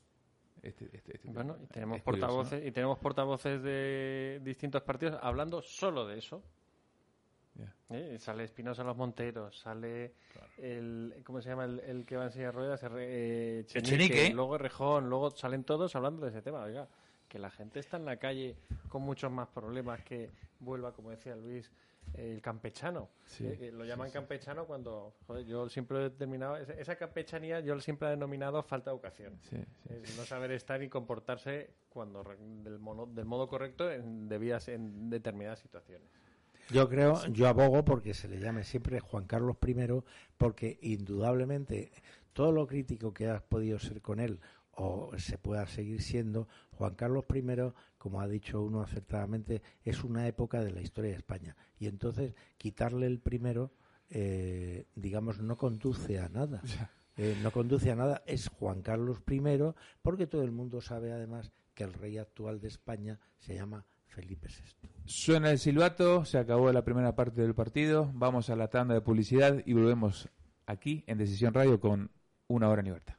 [0.62, 2.34] Este- este- este Bueno, y tenemos Es curioso, ¿no?
[2.34, 6.44] portavoces y tenemos portavoces de distintos partidos hablando solo de eso.
[7.90, 8.18] ¿Eh?
[8.20, 10.14] Sale Espinosa Los Monteros, sale
[10.60, 12.82] el ¿cómo se llama el, el que va en silla de ruedas?
[12.98, 14.34] Eh, Chenique, Echenique.
[14.34, 16.64] luego Rejón, luego salen todos hablando de ese tema.
[16.64, 16.88] Oiga,
[17.28, 18.56] que la gente está en la calle
[18.88, 21.70] con muchos más problemas que vuelva, como decía Luis,
[22.14, 23.10] el campechano.
[23.26, 23.56] Sí, ¿eh?
[23.58, 24.14] Que lo llaman sí.
[24.14, 28.96] campechano cuando joder, yo siempre he determinado esa, campechanía yo siempre he denominado falta de
[28.96, 29.40] educación.
[29.50, 29.58] Sí,
[29.88, 29.94] sí.
[30.04, 34.68] Es no saber estar y comportarse cuando re- del, mono- del modo correcto en debidas
[34.68, 36.08] en determinadas situaciones.
[36.72, 40.02] Yo creo, yo abogo porque se le llame siempre Juan Carlos I,
[40.38, 41.92] porque indudablemente
[42.34, 44.40] todo lo crítico que has podido ser con él
[44.80, 47.44] o se pueda seguir siendo, Juan Carlos I,
[47.98, 51.56] como ha dicho uno acertadamente, es una época de la historia de España.
[51.78, 53.74] Y entonces quitarle el primero,
[54.10, 56.62] eh, digamos, no conduce a nada.
[57.22, 59.42] Eh, no conduce a nada, es Juan Carlos I,
[60.02, 64.48] porque todo el mundo sabe además que el rey actual de España se llama Felipe
[64.48, 64.90] VI.
[65.04, 69.02] Suena el silbato, se acabó la primera parte del partido, vamos a la tanda de
[69.02, 70.30] publicidad y volvemos
[70.66, 72.10] aquí en Decisión Radio con
[72.48, 73.19] una hora en libertad.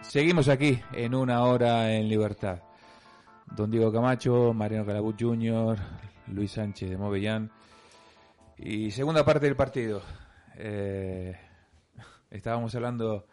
[0.00, 2.60] Seguimos aquí en una hora en libertad.
[3.54, 5.78] Don Diego Camacho, Mariano Calabut Jr.,
[6.26, 7.52] Luis Sánchez de Movellán.
[8.58, 10.02] Y segunda parte del partido.
[10.56, 11.38] Eh,
[12.30, 13.28] estábamos hablando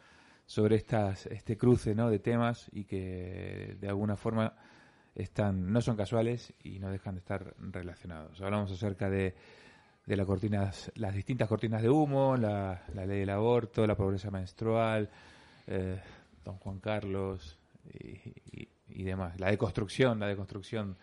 [0.54, 2.12] sobre estas, este cruce ¿no?
[2.12, 4.54] de temas y que de alguna forma
[5.16, 8.40] están, no son casuales y no dejan de estar relacionados.
[8.40, 9.34] Hablamos acerca de,
[10.06, 10.28] de las
[10.94, 15.10] las distintas cortinas de humo, la, ley del aborto, la pobreza menstrual,
[15.66, 16.00] eh,
[16.46, 17.58] don Juan Carlos
[17.92, 18.10] y,
[18.62, 19.40] y- y demás.
[19.40, 20.96] La deconstrucción, la deconstrucción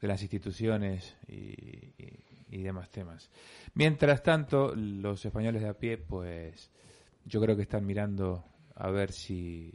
[0.00, 3.28] de las instituciones y, y- y demás temas.
[3.74, 6.70] Mientras tanto, los españoles de a pie, pues
[7.26, 8.46] yo creo que están mirando
[8.78, 9.72] a ver si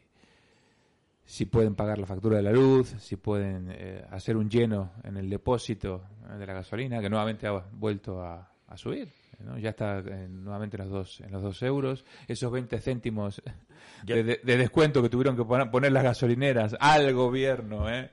[1.25, 5.15] si pueden pagar la factura de la luz, si pueden eh, hacer un lleno en
[5.17, 9.07] el depósito eh, de la gasolina, que nuevamente ha vuelto a, a subir.
[9.39, 9.57] ¿no?
[9.57, 12.03] Ya está eh, nuevamente en los, dos, en los dos euros.
[12.27, 13.41] Esos 20 céntimos
[14.05, 18.09] de, de- de descuento que tuvieron que poner, poner las gasolineras al gobierno, ¿eh?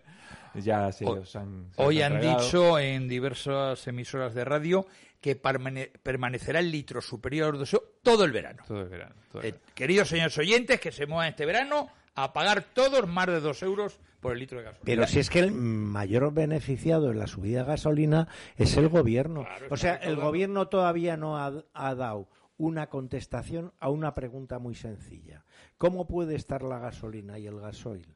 [0.55, 4.87] Ya se Ho- los han se Hoy los han dicho en diversas emisoras de radio
[5.21, 8.63] que permane- permanecerá el litro superior de eso todo el verano.
[8.67, 9.15] Todo el verano.
[9.31, 9.71] todo el Eh, verano.
[9.75, 14.01] queridos señores oyentes, que se muevan este verano a pagar todos más de dos euros
[14.21, 14.85] por el litro de gasolina.
[14.85, 19.43] Pero si es que el mayor beneficiado en la subida de gasolina es el gobierno.
[19.45, 24.59] Claro, o sea, el gobierno todavía no ha, ha dado una contestación a una pregunta
[24.59, 25.45] muy sencilla.
[25.79, 28.15] ¿Cómo puede estar la gasolina y el gasoil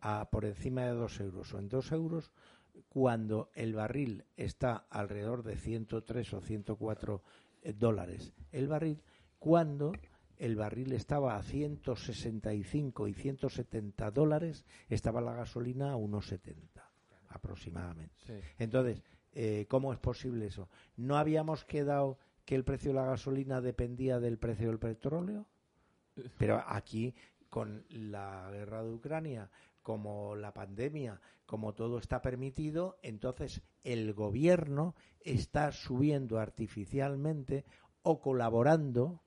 [0.00, 2.30] a por encima de dos euros o en dos euros
[2.88, 7.22] cuando el barril está alrededor de 103 o 104
[7.62, 9.02] eh, dólares el barril,
[9.38, 9.92] cuando
[10.36, 16.54] el barril estaba a 165 y 170 dólares, estaba la gasolina a 1,70
[17.30, 18.14] aproximadamente.
[18.26, 18.34] Sí.
[18.58, 20.68] Entonces, eh, ¿cómo es posible eso?
[20.96, 25.46] ¿No habíamos quedado que el precio de la gasolina dependía del precio del petróleo?
[26.38, 27.14] Pero aquí,
[27.48, 29.50] con la guerra de Ucrania,
[29.88, 37.64] como la pandemia, como todo está permitido, entonces el gobierno está subiendo artificialmente
[38.02, 39.22] o colaborando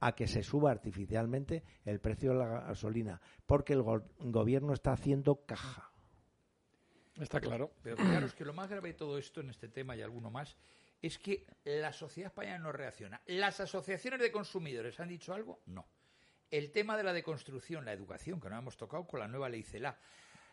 [0.00, 4.92] a que se suba artificialmente el precio de la gasolina, porque el go- gobierno está
[4.92, 5.92] haciendo caja.
[7.20, 7.72] Está claro.
[7.82, 10.30] Pero claro, es que lo más grave de todo esto en este tema y alguno
[10.30, 10.56] más
[11.02, 13.20] es que la sociedad española no reacciona.
[13.26, 15.60] ¿Las asociaciones de consumidores han dicho algo?
[15.66, 15.86] No.
[16.50, 19.62] El tema de la deconstrucción, la educación, que no hemos tocado con la nueva ley
[19.62, 19.98] CELA.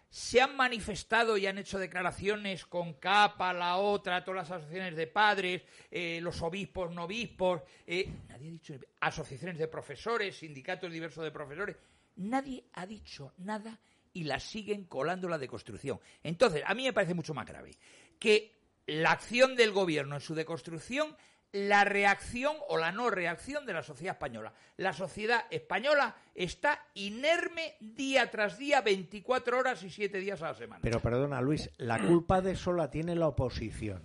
[0.10, 5.08] Se han manifestado y han hecho declaraciones con capa, la otra, todas las asociaciones de
[5.08, 11.24] padres, eh, los obispos, no obispos, eh, nadie ha dicho, asociaciones de profesores, sindicatos diversos
[11.24, 11.76] de profesores,
[12.18, 13.80] nadie ha dicho nada
[14.14, 16.00] y la siguen colando la deconstrucción.
[16.24, 17.78] Entonces, a mí me parece mucho más grave
[18.20, 18.56] que
[18.88, 21.16] la acción del gobierno en su deconstrucción,
[21.56, 24.52] la reacción o la no reacción de la sociedad española.
[24.76, 30.54] La sociedad española está inerme día tras día, 24 horas y 7 días a la
[30.54, 30.82] semana.
[30.82, 34.02] Pero perdona, Luis, la culpa de eso la tiene la oposición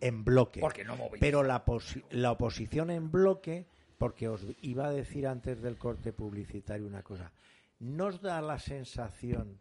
[0.00, 0.60] en bloque.
[0.60, 1.20] Porque no moviliza.
[1.20, 1.62] Pero la,
[2.10, 3.66] la oposición en bloque,
[3.98, 7.32] porque os iba a decir antes del corte publicitario una cosa,
[7.80, 9.60] nos da la sensación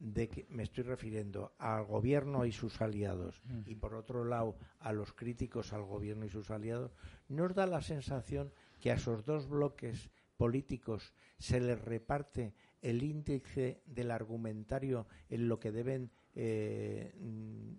[0.00, 4.92] de que me estoy refiriendo al gobierno y sus aliados y por otro lado a
[4.92, 6.92] los críticos al gobierno y sus aliados,
[7.28, 13.82] nos da la sensación que a esos dos bloques políticos se les reparte el índice
[13.86, 17.12] del argumentario en lo que deben eh,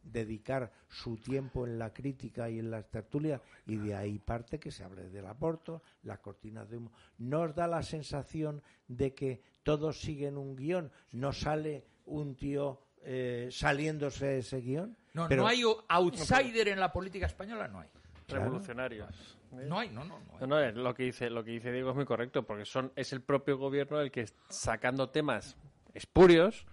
[0.03, 4.71] dedicar su tiempo en la crítica y en las tertulias y de ahí parte que
[4.71, 6.91] se hable del aborto, las cortinas de humo.
[7.17, 13.47] Nos da la sensación de que todos siguen un guion, no sale un tío eh,
[13.51, 14.95] saliéndose de ese guion.
[15.13, 17.87] No, no hay outsider en la política española, no hay.
[18.27, 19.37] Revolucionarios.
[19.51, 20.19] No hay, no, no.
[20.39, 23.11] No, no, lo que dice, lo que dice Diego es muy correcto, porque son es
[23.13, 25.57] el propio gobierno el que sacando temas
[25.95, 26.67] espurios,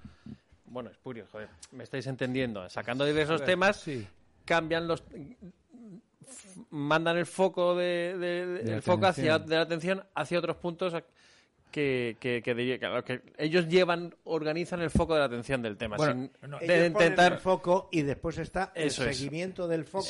[0.66, 3.88] bueno, espurios, joder, me estáis entendiendo, sacando diversos temas,
[4.44, 5.02] cambian los
[6.70, 10.92] mandan el foco de, el foco hacia de la atención hacia otros puntos
[11.76, 15.98] que, que, que, ellos llevan, organizan el foco de la atención del tema.
[15.98, 16.32] sin,
[16.66, 20.06] de intentar el foco y después está el seguimiento del foco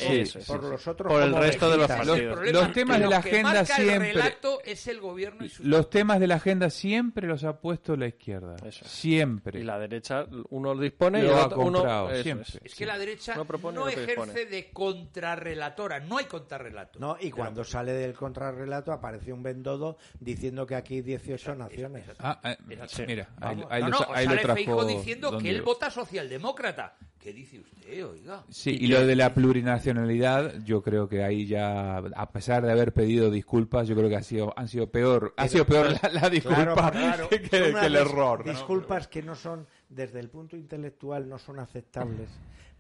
[0.47, 4.37] por los otros por el resto de los Los, temas de la agenda siempre.
[4.65, 8.55] es el gobierno los temas de la agenda siempre los ha puesto la izquierda.
[8.71, 9.59] Siempre.
[9.59, 12.61] Y la derecha uno lo dispone y otro, uno siempre.
[12.63, 12.77] Es.
[12.77, 17.01] que la derecha no, ejerce de contrarrelatora, no hay contrarrelato.
[17.01, 22.05] No, y cuando sale del contrarrelato aparece un vendodo diciendo que aquí 18 naciones.
[22.19, 26.97] Ah, eh, mira, ahí, ahí no, lo, ahí sale lo diciendo que él vota socialdemócrata.
[27.19, 28.45] ¿Qué dice usted, oiga?
[28.51, 32.93] Sí, y lo de la plurinacionalidad, yo creo que ahí ya, a pesar de haber
[32.93, 36.31] pedido disculpas, yo creo que ha sido, han sido peor, ha sido peor la, la
[36.31, 38.45] disculpa claro, que, que, que, el error.
[38.45, 42.31] Disculpas que no son, desde el punto intelectual, no son aceptables,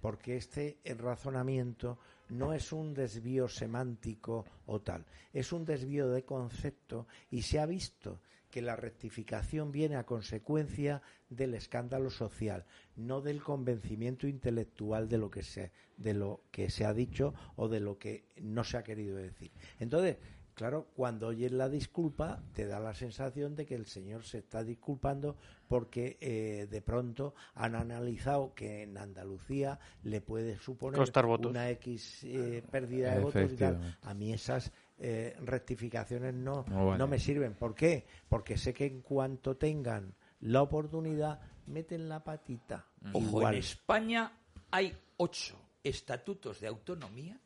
[0.01, 7.07] porque este razonamiento no es un desvío semántico o tal, es un desvío de concepto
[7.31, 12.65] y se ha visto que la rectificación viene a consecuencia del escándalo social,
[12.97, 17.69] no del convencimiento intelectual de lo que se, de lo que se ha dicho o
[17.69, 19.51] de lo que no se ha querido decir.
[19.79, 20.17] Entonces,
[20.57, 24.65] claro, cuando oyes la disculpa, te da la sensación de que el señor se está
[24.65, 25.37] disculpando
[25.69, 30.99] porque eh, de pronto han analizado que en Andalucía le puede suponer
[31.47, 33.99] una X eh, pérdida de votos y tal.
[34.03, 37.55] A mí esas eh, rectificaciones no, no, me sirven.
[37.55, 38.07] ¿Por qué?
[38.29, 42.87] Porque sé que en cuanto tengan la oportunidad, meten la patita.
[43.13, 44.33] Ojo, en España
[44.71, 47.39] hay ocho estatutos de autonomía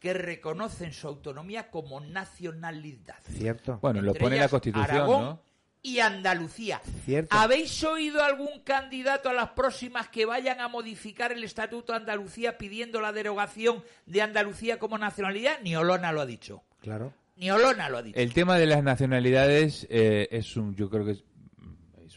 [0.00, 3.16] que reconocen su autonomía como nacionalidad.
[3.22, 3.78] Cierto.
[3.82, 5.40] Bueno, lo pone la Constitución, Aragón
[5.82, 6.80] y Andalucía.
[7.04, 7.36] Cierto.
[7.36, 12.58] ¿Habéis oído algún candidato a las próximas que vayan a modificar el Estatuto de Andalucía
[12.58, 15.60] pidiendo la derogación de Andalucía como nacionalidad?
[15.62, 16.62] Ni Olona lo ha dicho.
[16.80, 17.12] Claro.
[17.36, 18.18] Ni Olona lo ha dicho.
[18.18, 21.22] El tema de las nacionalidades eh, es un, yo creo que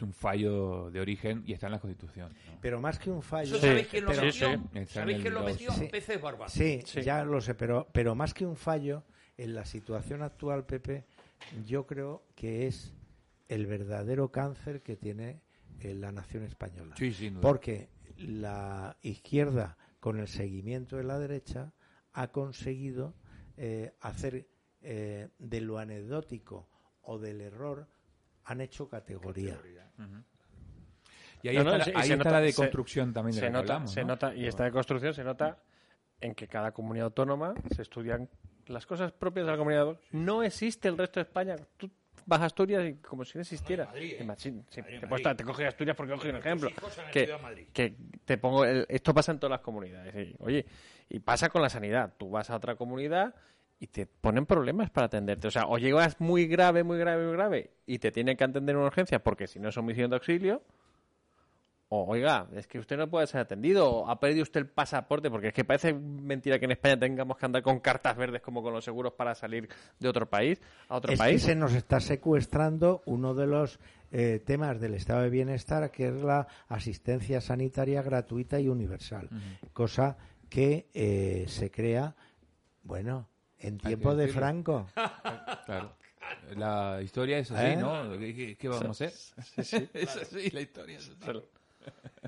[0.04, 2.32] un fallo de origen y está en la Constitución.
[2.32, 2.58] ¿no?
[2.60, 3.58] Pero más que un fallo.
[3.58, 4.48] ¿Sabéis quién lo metió?
[4.86, 5.72] ¿Sabéis quién lo metió?
[5.72, 5.88] Sí.
[5.90, 6.48] Peces Barba.
[6.48, 9.04] Sí, ya lo sé, pero, pero más que un fallo,
[9.36, 11.04] en la situación actual, Pepe,
[11.66, 12.94] yo creo que es
[13.48, 15.40] el verdadero cáncer que tiene
[15.80, 16.94] eh, la nación española.
[16.96, 17.42] Sí, sin duda.
[17.42, 21.72] Porque la izquierda, con el seguimiento de la derecha,
[22.12, 23.14] ha conseguido
[23.56, 24.48] eh, hacer
[24.82, 26.68] eh, de lo anecdótico
[27.02, 27.88] o del error,
[28.44, 29.58] han hecho categoría.
[29.98, 30.24] Uh -huh.
[31.42, 33.46] Y ahí, no, está, no, la, ahí está nota, la deconstrucción se, también de se
[33.46, 34.06] la nota, que hablamos, se ¿no?
[34.08, 35.58] nota, y esta deconstrucción se nota
[36.20, 38.28] en que cada comunidad autónoma se estudian
[38.66, 40.08] las cosas propias de la comunidad autónoma.
[40.12, 41.56] No existe el resto de España.
[41.76, 41.90] Tú
[42.24, 43.84] vas a Asturias y como si no existiera.
[43.84, 44.16] Madrid, ¿eh?
[44.20, 45.26] En Madrid, sí, Madrid, te, Madrid.
[45.36, 46.70] te coge Asturias porque coge un ejemplo.
[47.12, 50.14] Que, te pongo el- esto pasa en todas las comunidades.
[50.30, 50.64] y, oye,
[51.10, 52.14] y pasa con la sanidad.
[52.16, 53.34] Tú vas a otra comunidad
[53.78, 55.48] y te ponen problemas para atenderte.
[55.48, 58.74] O sea, o llegas muy grave, muy grave, muy grave y te tienen que atender
[58.74, 60.62] en una urgencia porque si no es homicidio de auxilio.
[61.88, 65.30] o oiga, es que usted no puede ser atendido, o ha perdido usted el pasaporte,
[65.30, 68.62] porque es que parece mentira que en España tengamos que andar con cartas verdes como
[68.62, 69.68] con los seguros para salir
[70.00, 71.42] de otro país a otro es país.
[71.42, 73.78] que se nos está secuestrando uno de los
[74.10, 79.28] eh, temas del estado de bienestar, que es la asistencia sanitaria gratuita y universal,
[79.72, 80.16] cosa
[80.48, 82.14] que eh, se crea,
[82.82, 83.28] bueno,
[83.66, 84.28] en tiempo de.
[84.28, 84.86] Franco.
[85.66, 85.96] Claro.
[86.56, 87.76] La historia es así, ¿Eh?
[87.76, 88.18] ¿no?
[88.18, 89.10] ¿Qué, qué- qué vamos a hacer?
[89.10, 89.88] Sí, sí.
[89.94, 91.40] es así, la historia es así.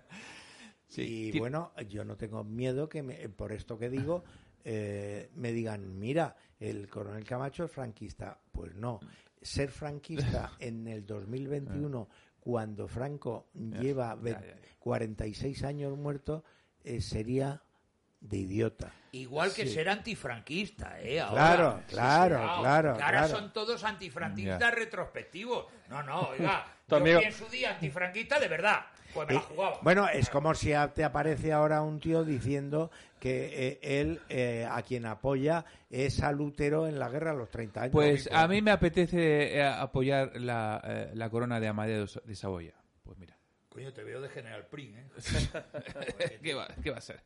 [0.88, 1.30] Sí.
[1.34, 4.24] y bueno, yo no tengo miedo que me- por esto que digo
[4.64, 8.38] eh, me digan, mira, el coronel Camacho es franquista.
[8.50, 9.00] Pues no,
[9.42, 12.08] ser franquista en el 2021,
[12.40, 14.56] cuando Franco lleva ve- ya, ya.
[14.78, 16.42] 46 años muerto,
[16.82, 17.62] eh, sería
[18.20, 18.90] de idiota.
[19.12, 19.74] Igual que Sí.
[19.74, 21.20] ser antifranquista, ¿eh?
[21.20, 21.34] Ahora.
[21.34, 25.66] Claro, Sí, sí, claro, claro, ahora son todos antifranquistas retrospectivos.
[25.88, 26.64] No, no, oiga.
[26.88, 28.86] Yo amigo- fui en su día antifranquista de verdad.
[29.14, 29.78] Pues me la Eh, jugaba.
[29.82, 34.68] Bueno, es como si a- te aparece ahora un tío diciendo que eh, él, eh,
[34.70, 37.92] a quien apoya, es al útero en la guerra a los 30 años.
[37.92, 42.74] Pues a mí me apetece eh, apoyar la, eh, la corona de Amadeo de Saboya.
[43.02, 43.35] Pues mira.
[43.76, 45.04] Coño, te veo de General Prim, ¿eh?
[46.42, 47.20] ¿Qué va, qué va a ser?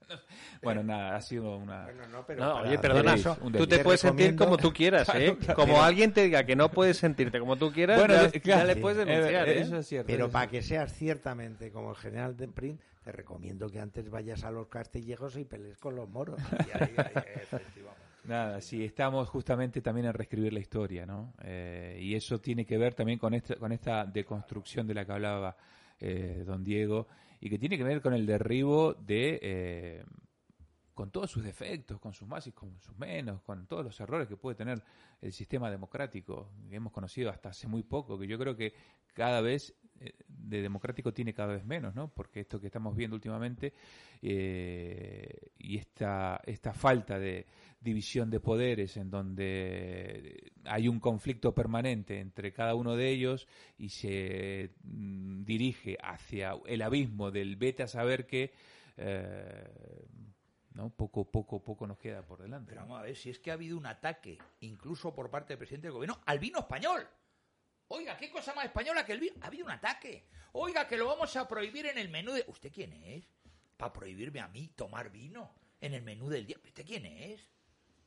[0.61, 1.85] Bueno, nada, ha sido una...
[1.85, 3.69] Bueno, no, pero No, para oye, perdona, eso, tú desliz.
[3.69, 5.37] te puedes sentir como tú quieras, ¿eh?
[5.55, 8.65] Como alguien te diga que no puedes sentirte como tú quieras, Bueno, ya, de- ya
[8.65, 9.61] le puedes Eh, denunciar, ¿eh?
[9.61, 10.09] Eso es cierto.
[10.09, 14.11] Pero eso para que seas ciertamente como el general de Prim, te recomiendo que antes
[14.11, 16.41] vayas a los castillejos y pelees con los moros.
[16.67, 18.01] Y ahí, ahí, efectivamente.
[18.25, 21.33] Nada, sí, estamos justamente también en reescribir la historia, ¿no?
[21.45, 25.13] Eh, y eso tiene que ver también con, este, con esta deconstrucción de la que
[25.13, 25.57] hablaba
[26.01, 27.07] eh, don Diego,
[27.41, 30.05] y que tiene que ver con el derribo de, eh,
[30.95, 34.29] con todos sus defectos, con sus más y con sus menos, con todos los errores
[34.29, 34.83] que puede tener
[35.21, 38.75] el sistema democrático, que hemos conocido hasta hace muy poco, que yo creo que
[39.15, 39.75] cada vez
[40.29, 42.09] de democrático tiene cada vez menos, ¿no?
[42.09, 43.73] Porque esto que estamos viendo últimamente
[44.23, 47.47] eh, y esta, esta falta de
[47.81, 53.47] división de poderes en donde hay un conflicto permanente entre cada uno de ellos
[53.79, 58.53] y se mm, dirige hacia el abismo del vete a saber que
[58.97, 59.65] eh,
[60.75, 63.51] no poco poco poco nos queda por delante Pero vamos a ver, si es que
[63.51, 67.07] ha habido un ataque, incluso por parte del presidente del gobierno, al vino español.
[67.93, 69.35] Oiga, qué cosa más española que el vino.
[69.43, 70.25] Ha habido un ataque.
[70.53, 72.45] Oiga, que lo vamos a prohibir en el menú de.
[72.47, 73.25] ¿Usted quién es?
[73.77, 76.57] Para prohibirme a mí tomar vino en el menú del día.
[76.65, 77.41] ¿Usted quién es?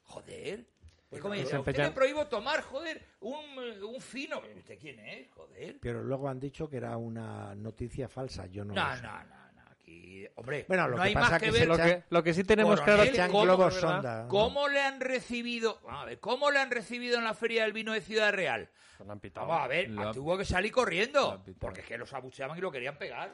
[0.03, 0.65] Joder.
[1.11, 4.41] Es como pues dice, a usted le prohíbo tomar, joder, un, un fino.
[4.57, 5.29] ¿Usted quién es?
[5.31, 5.77] Joder.
[5.79, 8.47] Pero luego han dicho que era una noticia falsa.
[8.47, 9.01] Yo no, No, lo sé.
[9.03, 9.42] no, no, no.
[9.83, 11.67] Aquí, hombre, Bueno, lo no que hay pasa más que ver.
[11.67, 13.89] Lo que, lo que sí tenemos Coronel, claro ¿cómo, globos ¿verdad?
[13.95, 14.23] sonda.
[14.23, 14.29] ¿no?
[14.29, 15.79] ¿Cómo le han recibido?
[15.83, 18.69] Vamos a ver, ¿cómo le han recibido en la Feria del Vino de Ciudad Real?
[19.05, 19.47] Lo han pitado.
[19.47, 21.43] Vamos a ver, Lo tuvo que salir corriendo.
[21.59, 23.33] Porque es que los abucheaban y lo querían pegar.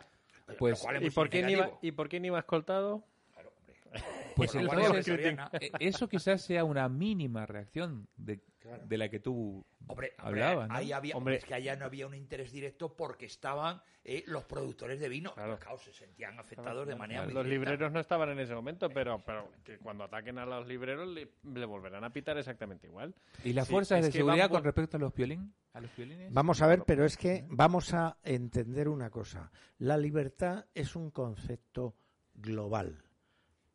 [0.58, 1.70] Pues, Lo cual es ¿Y por, quién iba.
[1.84, 3.04] ¿Y por quién iba escoltado?
[3.34, 3.76] Claro, hombre.
[4.36, 5.38] Pues entonces, eh,
[5.80, 8.40] eso quizás sea una mínima reacción de,
[8.86, 10.76] de la que tú Hombre, hombre, hablabas, ¿no?
[10.76, 11.38] ahí había, Hombre.
[11.38, 15.34] es que allá no había un interés directo porque estaban eh, los productores de vino.
[15.34, 15.58] Claro.
[15.60, 17.72] Claro, se sentían afectados de manera muy Los directa.
[17.72, 21.30] libreros no estaban en ese momento, pero, pero que cuando ataquen a los libreros le,
[21.44, 23.14] le volverán a pitar exactamente igual.
[23.44, 25.54] ¿Y las Sí, fuerzas de seguridad van con respecto a los violín?
[25.74, 26.32] ¿A los violines?
[26.34, 29.52] Vamos a ver, pero es que vamos a entender una cosa.
[29.80, 31.96] La libertad es un concepto
[32.36, 33.04] global.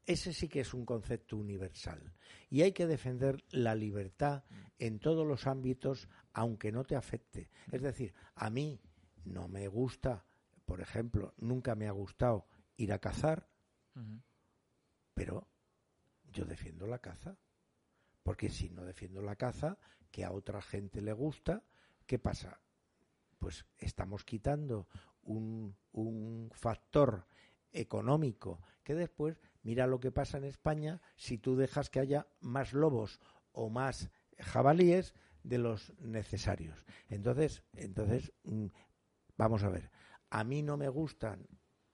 [0.06, 2.12] Ese sí que es un concepto universal.
[2.50, 4.44] Y hay que defender la libertad
[4.78, 7.48] en todos los ámbitos, aunque no te afecte.
[7.72, 8.80] Es decir, a mí
[9.24, 10.26] no me gusta,
[10.66, 12.46] por ejemplo, nunca me ha gustado
[12.76, 13.48] ir a cazar,
[15.14, 15.48] pero
[16.32, 17.38] yo defiendo la caza.
[18.22, 19.78] Porque si no defiendo la caza,
[20.10, 21.62] que a otra gente le gusta,
[22.06, 22.60] ¿qué pasa?
[23.38, 24.88] Pues estamos quitando
[25.22, 27.26] un, un factor
[27.72, 32.72] económico que después, mira lo que pasa en España si tú dejas que haya más
[32.72, 33.20] lobos
[33.52, 36.86] o más jabalíes de los necesarios.
[37.08, 38.66] Entonces, entonces mm,
[39.36, 39.90] vamos a ver,
[40.30, 41.46] a mí no me gustan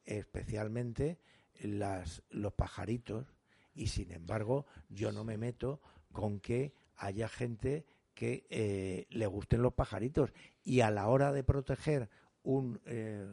[0.04, 1.18] especialmente
[1.62, 3.34] los pajaritos
[3.74, 5.80] y sin embargo yo no me meto
[6.12, 11.44] con que haya gente que eh, le gusten los pajaritos y a la hora de
[11.44, 12.10] proteger
[12.42, 13.26] un, eh,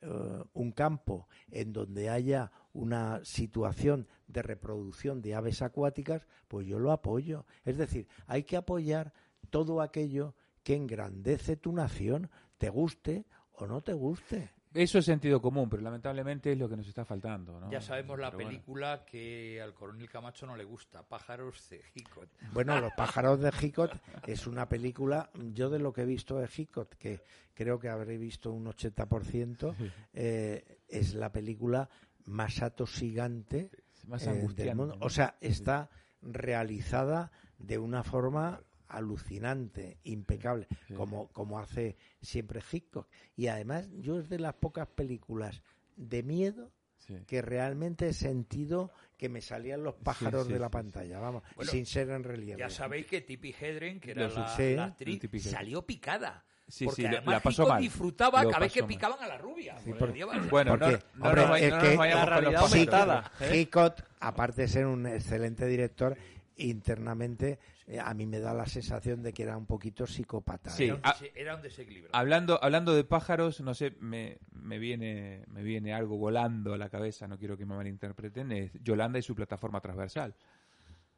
[0.00, 6.78] eh, un campo en donde haya una situación de reproducción de aves acuáticas, pues yo
[6.78, 7.46] lo apoyo.
[7.64, 9.12] Es decir, hay que apoyar
[9.50, 14.50] todo aquello que engrandece tu nación, te guste o no te guste.
[14.74, 17.58] Eso es sentido común, pero lamentablemente es lo que nos está faltando.
[17.58, 17.70] ¿no?
[17.70, 18.48] Ya sabemos la Pero bueno.
[18.50, 22.28] película que al coronel Camacho no le gusta, Pájaros de Jicot.
[22.52, 26.46] Bueno, Los pájaros de Jicot es una película, yo de lo que he visto de
[26.48, 27.22] Jicot, que
[27.54, 29.74] creo que habré visto un 80%,
[30.12, 31.88] eh, es la película
[32.28, 33.70] más atosigante
[34.06, 34.96] Más eh, del mundo.
[34.96, 35.04] ¿no?
[35.06, 35.90] O sea, está
[36.22, 40.94] realizada de una forma alucinante, impecable, Sí.
[40.94, 43.06] como, como hace siempre Hitchcock.
[43.36, 45.62] Y además, yo es de las pocas películas
[45.96, 47.14] de miedo Sí.
[47.26, 51.42] que realmente he sentido que me salían los pájaros sí, de la sí, pantalla, vamos,
[51.54, 52.58] Bueno, sin ser en relieve.
[52.58, 56.44] Ya sabéis que Tippi Hedren, que era la, la actriz, salió picada.
[56.68, 57.80] Sí, porque sí, además la pasó Hitchcock mal.
[57.82, 58.88] disfrutaba Lo cada vez que mal.
[58.88, 59.78] picaban a la rubia.
[59.78, 63.32] Sí, lleva- Bueno, Porque, no, no hombre, es no nos que la realidad aumentada.
[63.40, 63.56] ¿eh?
[63.60, 66.16] Hitchcock, aparte de ser un excelente director,
[66.56, 70.68] internamente eh, a mí me da la sensación de que era un poquito psicópata.
[70.70, 70.84] Sí.
[70.84, 70.86] ¿eh?
[70.88, 72.10] Era un, dese- era un desequilibrio.
[72.12, 76.90] Hablando, hablando de pájaros, no sé, me, me viene me viene algo volando a la
[76.90, 80.34] cabeza, no quiero que me malinterpreten, es Yolanda y su plataforma transversal.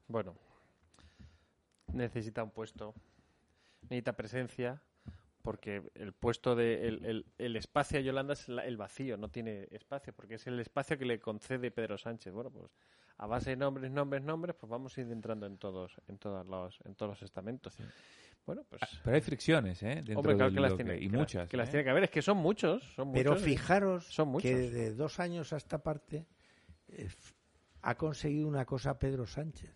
[0.07, 0.37] Bueno,
[1.93, 2.95] necesita un puesto,
[3.83, 4.81] necesita presencia,
[5.51, 9.29] porque el puesto de el, el- el espacio a Yolanda es la- el vacío, no
[9.31, 12.33] tiene espacio, porque es el espacio que le concede Pedro Sánchez.
[12.33, 12.71] Bueno, pues
[13.17, 16.47] a base de nombres, nombres, nombres, pues vamos a ir entrando en todos, en todos
[16.47, 17.75] los, en todos los estamentos.
[18.47, 19.97] Bueno, pues Ah, Pero hay fricciones, ¿eh?
[19.97, 21.49] Dentro hombre, claro de que las tiene, que- y muchas.
[21.49, 21.71] que las ¿eh?
[21.73, 24.49] tiene que haber, es que son muchos, son Pero muchos, fijaros son muchos.
[24.49, 26.29] que de dos años a esta parte
[26.87, 27.09] eh,
[27.83, 29.75] ha conseguido una cosa Pedro Sánchez,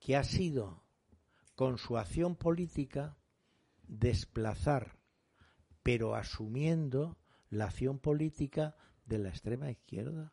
[0.00, 0.82] que ha sido,
[1.54, 3.16] con su acción política,
[3.88, 4.98] desplazar,
[5.82, 7.18] pero asumiendo
[7.50, 10.32] la acción política de la extrema izquierda.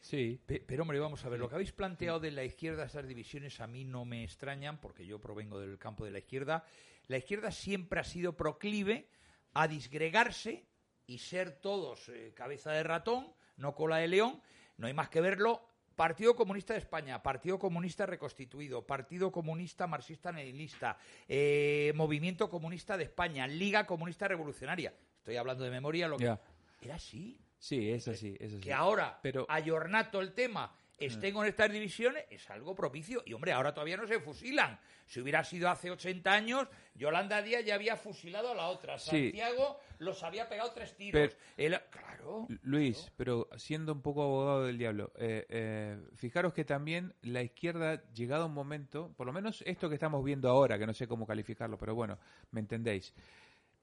[0.00, 0.40] Sí.
[0.44, 3.60] Pe- Pero hombre, vamos a ver, lo que habéis planteado de la izquierda, esas divisiones
[3.60, 6.64] a mí no me extrañan, porque yo provengo del campo de la izquierda.
[7.06, 9.08] La izquierda siempre ha sido proclive
[9.54, 10.66] a disgregarse
[11.06, 14.42] y ser todos eh, cabeza de ratón, no cola de león,
[14.76, 15.66] no hay más que verlo.
[15.96, 20.96] Partido Comunista de España, Partido Comunista Reconstituido, Partido Comunista Marxista-Leninista,
[21.28, 24.92] eh, Movimiento Comunista de España, Liga Comunista Revolucionaria.
[25.18, 26.24] Estoy hablando de memoria, lo que...
[26.24, 28.60] Era así Sí, es así, es así.
[28.60, 33.22] que ahora, Pero- ayornato el tema, estén con estas divisiones, es algo propicio.
[33.26, 34.78] Y hombre, ahora todavía no se fusilan.
[35.06, 38.98] Si hubiera sido hace 80 años, Yolanda Díaz ya había fusilado a la otra.
[38.98, 39.10] Sí.
[39.30, 41.36] Santiago los había pegado tres tiros.
[41.56, 42.46] El- claro.
[42.62, 48.02] Luis, pero siendo un poco abogado del diablo, eh, eh, fijaros que también la izquierda,
[48.12, 51.26] llegado un momento, por lo menos esto que estamos viendo ahora, que no sé cómo
[51.26, 52.18] calificarlo, pero bueno,
[52.52, 53.12] me entendéis,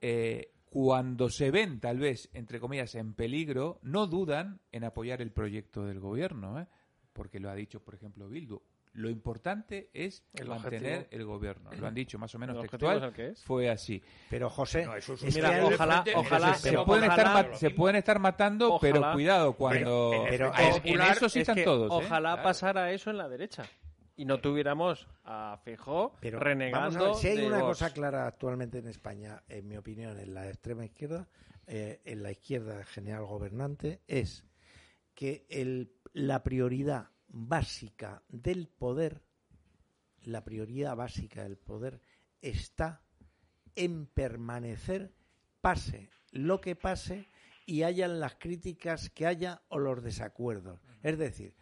[0.02, 5.32] eh, cuando se ven tal vez, entre comillas, en peligro, no dudan en apoyar el
[5.32, 6.66] proyecto del gobierno, ¿eh?
[7.14, 8.62] Porque lo ha dicho, por ejemplo, Bildu.
[8.94, 11.08] Lo importante es El mantener objetivo.
[11.22, 11.70] el gobierno.
[11.80, 12.98] Lo han dicho más o menos textual.
[12.98, 13.44] es el que es.
[13.46, 14.04] Fue así.
[14.30, 17.40] Pero José, No, eso es es un que Mira, ojalá- ojalá- se, pero pueden ojalá-
[17.40, 20.12] estar, se pueden estar matando, pero cuidado cuando...
[20.30, 21.90] Pero- pero en, es- en eso sí es están que todos.
[21.90, 22.06] ¿eh?
[22.06, 22.44] Ojalá Claro.
[22.44, 23.64] pasara eso en la derecha.
[24.18, 26.80] Y no tuviéramos a Feijóo Pero renegando.
[26.80, 27.68] vamos a ver, si hay de una Vox.
[27.80, 31.30] cosa clara actualmente en España, en mi opinión, en la extrema izquierda,
[31.66, 34.44] eh, en la izquierda general gobernante, es
[35.16, 39.22] que el, la prioridad básica del poder,
[40.24, 42.02] la prioridad básica del poder
[42.42, 43.02] está
[43.76, 45.14] en permanecer,
[45.62, 47.28] pase lo que pase,
[47.66, 50.82] y hayan las críticas que haya o los desacuerdos.
[51.04, 51.56] Es decir,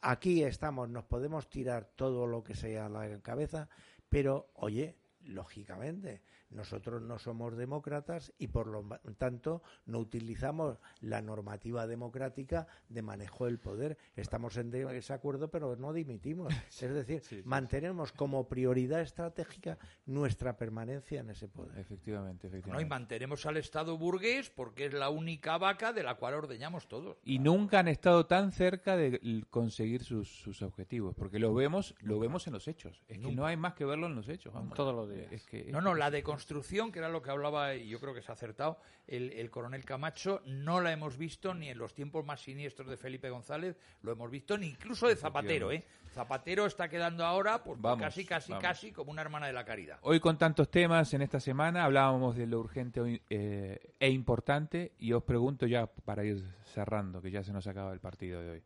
[0.00, 3.68] aquí estamos, nos podemos tirar todo lo que sea a la cabeza,
[4.08, 8.84] pero oye, lógicamente, nosotros no somos demócratas y por lo
[9.18, 13.98] tanto no utilizamos la normativa democrática de manejo del poder.
[14.14, 16.52] Estamos en de- desacuerdo, pero no dimitimos.
[16.86, 17.42] Es decir, sí, sí.
[17.44, 21.78] mantenemos como prioridad estratégica nuestra permanencia en ese poder.
[21.78, 22.88] Efectivamente, No, y efectivamente.
[22.88, 27.16] mantenemos al Estado burgués porque es la única vaca de la cual ordeñamos todos.
[27.24, 32.18] y nunca han estado tan cerca de conseguir sus, sus objetivos, porque lo vemos, lo
[32.18, 33.02] vemos en los hechos.
[33.08, 34.52] Es que no hay más que verlo en los hechos.
[34.52, 34.74] vamos.
[34.74, 35.32] Todos los días.
[35.32, 38.20] Es que, No, no, la deconstrucción, que era lo que hablaba, y yo creo que
[38.20, 42.24] se ha acertado, el, el coronel Camacho, no la hemos visto ni en los tiempos
[42.26, 45.84] más siniestros de Felipe González, lo hemos visto ni incluso de Zapatero, ¿eh?
[46.12, 48.62] Zapatero está quedando ahora, pues, Vamos, casi, casi, vamos.
[48.62, 49.98] casi como una hermana de la caridad.
[50.02, 55.12] Hoy con tantos temas en esta semana hablábamos de lo urgente eh, e importante y
[55.12, 58.62] os pregunto ya para ir cerrando, que ya se nos acaba el partido de hoy.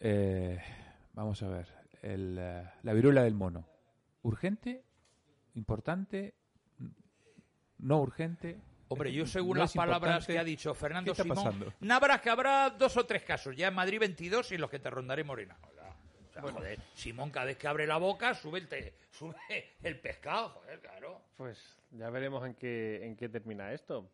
[0.00, 0.58] Eh,
[1.14, 1.66] vamos a ver,
[2.02, 3.66] el, eh, la viruela del mono.
[4.22, 4.82] ¿Urgente?
[5.54, 6.34] ¿Importante?
[7.82, 8.58] ¿No urgente?
[8.88, 11.72] Hombre, yo según ¿No las palabras que ha dicho Fernando ¿Qué está Simón, pasando?
[11.80, 14.90] nabras que habrá dos o tres casos, ya en Madrid 22 y los que te
[14.90, 15.56] rondaré Morena.
[15.62, 19.36] O sea, joder, Simón cada vez que abre la boca sube el, te- sube
[19.82, 21.20] el pescado, joder, claro.
[21.36, 24.08] Pues ya veremos en qué, en qué termina esto.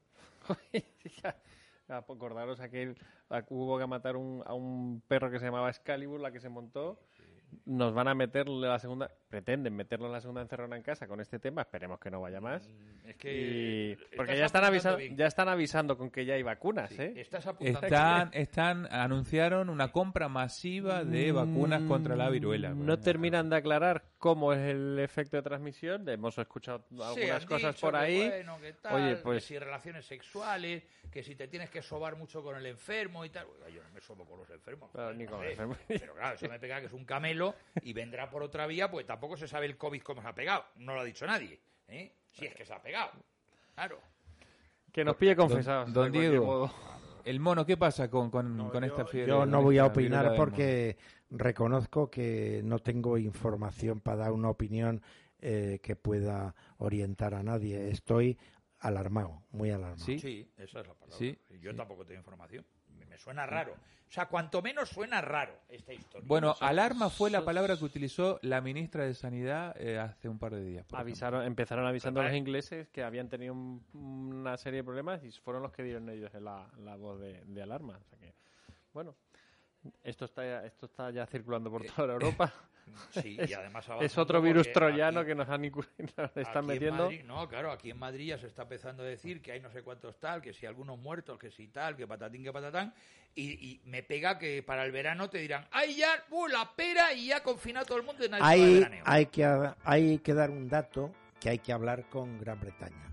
[1.88, 2.96] Acordaros aquel,
[3.30, 6.48] a- hubo que matar un- a un perro que se llamaba Excalibur, la que se
[6.48, 6.98] montó.
[7.64, 11.20] Nos van a meterle la segunda, pretenden meterlo en la segunda encerrona en casa con
[11.20, 12.70] este tema, esperemos que no vaya más.
[13.04, 15.14] Es que Y- estás porque ya están, avisando, bien.
[15.14, 17.12] ya están avisando con que ya hay vacunas, ¿eh?
[17.16, 22.70] Estás apuntando Están, están, anunciaron una compra masiva de vacunas contra la viruela.
[22.70, 26.08] No terminan de aclarar cómo es el efecto de transmisión.
[26.08, 28.28] Hemos escuchado algunas cosas por que ahí.
[28.28, 30.82] bueno, que tal, Oye, que pues si relaciones sexuales,
[31.12, 33.46] que si te tienes que sobar mucho con el enfermo y tal.
[33.48, 34.90] Oiga, yo no me sobo con los enfermos.
[34.92, 35.76] Joder, ni con enfermos.
[35.86, 39.04] Pero claro, eso me pega que es un camelo y vendrá por otra vía, pues
[39.06, 40.64] tampoco se sabe el COVID cómo se ha pegado.
[40.76, 41.58] No lo ha dicho nadie.
[41.88, 42.14] ¿eh?
[42.30, 43.12] Si es que se ha pegado.
[43.74, 43.98] Claro.
[44.92, 45.92] que nos pille Don- confesados.
[45.92, 46.70] Don, cualquier Diego,
[47.24, 49.30] el mono, ¿qué pasa con, con, con esta fiebre?
[49.32, 50.96] Yo no voy a opinar porque
[51.30, 55.02] reconozco que no tengo información para dar una opinión
[55.40, 57.90] eh, que pueda orientar a nadie.
[57.90, 58.38] Estoy
[58.78, 60.04] alarmado, muy alarmado.
[60.04, 60.18] ¿Sí?
[60.18, 61.16] Sí, esa es la palabra.
[61.16, 62.64] Sí, Yo tampoco tengo información.
[63.16, 63.72] Me, suena raro.
[64.08, 66.26] O sea, cuanto menos suena raro esta historia.
[66.28, 70.54] Bueno, alarma fue la palabra que utilizó la ministra de Sanidad eh, hace un par
[70.54, 70.86] de días.
[70.86, 75.24] por Avisaron, empezaron avisando a los ingleses que habían tenido un- una serie de problemas
[75.24, 77.98] y fueron los que dieron ellos la, la voz de, de alarma.
[78.00, 78.32] O sea que,
[78.92, 79.16] bueno,
[80.04, 82.52] esto está, ya- esto está ya circulando por toda Europa.
[83.10, 85.64] Sí, y además es otro virus troyano aquí- que nos han
[86.34, 87.04] están metiendo.
[87.04, 89.70] Madrid- no, claro, aquí en Madrid ya se está empezando a decir que hay no
[89.70, 92.94] sé cuántos tal, que si algunos muertos, que si tal, que patatín, que patatán.
[93.34, 97.12] Y, y me pega que para el verano te dirán, ¡ay, ya, uh, la pera!
[97.12, 99.04] Y ya confina todo el mundo y nadie va Hay, veraneo.
[99.06, 103.12] hay, que, hay que dar un dato que hay que hablar con Gran Bretaña.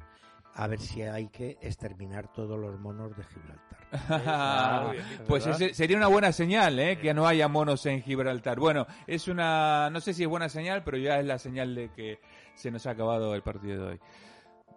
[0.55, 3.72] A ver si hay que exterminar todos los monos de Gibraltar.
[5.27, 6.97] Pues sería una buena señal, ¿eh?
[6.97, 8.59] Que no haya monos en Gibraltar.
[8.59, 11.89] Bueno, es una, no sé si es buena señal, pero ya es la señal de
[11.89, 12.19] que
[12.55, 13.99] se nos ha acabado el partido de hoy.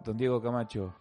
[0.05, 0.93] Don Diego Camacho,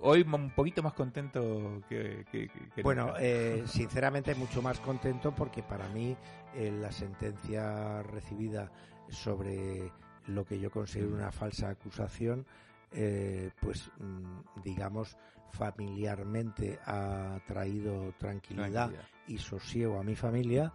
[0.00, 2.24] hoy un poquito más contento que...
[2.30, 3.18] que- que- que Bueno, nunca.
[3.20, 6.16] eh, sinceramente mucho más contento porque para mí
[6.54, 8.70] eh, la sentencia recibida
[9.08, 9.90] sobre
[10.28, 12.46] lo que yo considero una falsa acusación,
[12.92, 15.16] eh, pues mm, digamos
[15.54, 19.08] familiarmente ha traído tranquilidad, Tranquilidad.
[19.28, 20.72] y sosiego a mi familia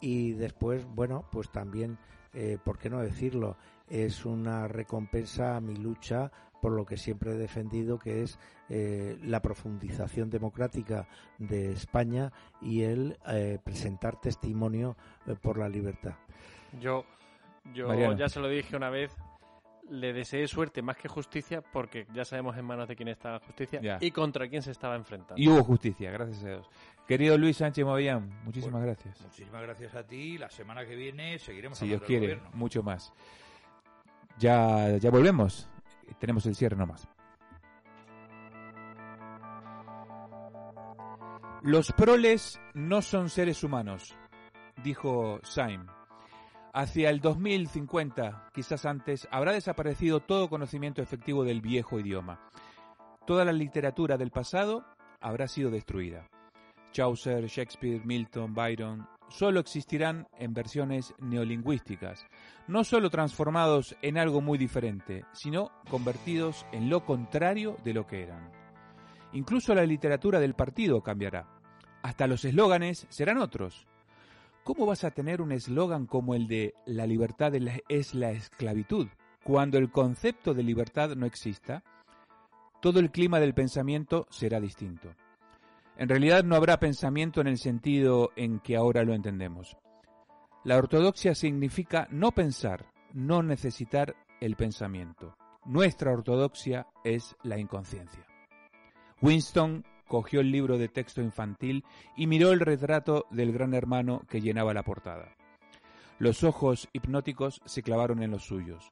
[0.00, 1.98] y después, bueno, pues también,
[2.32, 3.56] eh, ¿por qué no decirlo?
[3.88, 9.18] Es una recompensa a mi lucha por lo que siempre he defendido, que es eh,
[9.22, 11.08] la profundización democrática
[11.38, 16.14] de España y el eh, presentar testimonio eh, por la libertad.
[16.78, 17.04] Yo,
[17.72, 18.16] yo Mariano.
[18.16, 19.16] ya se lo dije una vez,
[19.90, 23.40] le deseé suerte más que justicia porque ya sabemos en manos de quién está la
[23.40, 23.98] justicia Ya.
[24.00, 25.34] y contra quién se estaba enfrentando.
[25.42, 26.70] Y hubo justicia, gracias a Dios.
[27.06, 29.20] Querido Luis Sánchez Movillán, muchísimas gracias.
[29.20, 30.38] Muchísimas gracias a ti.
[30.38, 32.50] La semana que viene seguiremos Si Dios quiere, gobierno.
[32.54, 33.12] mucho más.
[34.38, 35.68] Ya, ya volvemos.
[36.18, 37.08] Tenemos el cierre nomás.
[41.62, 44.16] Los proles no son seres humanos,
[44.82, 45.84] dijo Syme.
[46.72, 52.40] Hacia el 2050, quizás antes, habrá desaparecido todo conocimiento efectivo del viejo idioma.
[53.26, 54.84] Toda la literatura del pasado
[55.20, 56.28] habrá sido destruida.
[56.92, 62.26] Chaucer, Shakespeare, Milton, Byron, solo existirán en versiones neolingüísticas,
[62.68, 68.22] no solo transformados en algo muy diferente, sino convertidos en lo contrario de lo que
[68.22, 68.50] eran.
[69.32, 71.48] Incluso la literatura del partido cambiará.
[72.02, 73.86] Hasta los eslóganes serán otros.
[74.64, 78.30] ¿Cómo vas a tener un eslogan como el de la libertad es la- es la
[78.30, 79.08] esclavitud
[79.42, 81.82] cuando el concepto de libertad no exista?
[82.80, 85.10] Todo el clima del pensamiento será distinto.
[85.96, 89.76] En realidad no habrá pensamiento en el sentido en que ahora lo entendemos.
[90.64, 95.36] La ortodoxia significa no pensar, no necesitar el pensamiento.
[95.64, 98.26] Nuestra ortodoxia es la inconsciencia.
[99.20, 101.84] Winston cogió el libro de texto infantil
[102.16, 105.36] y miró el retrato del gran hermano que llenaba la portada.
[106.18, 108.90] Los ojos hipnóticos se clavaron en los suyos.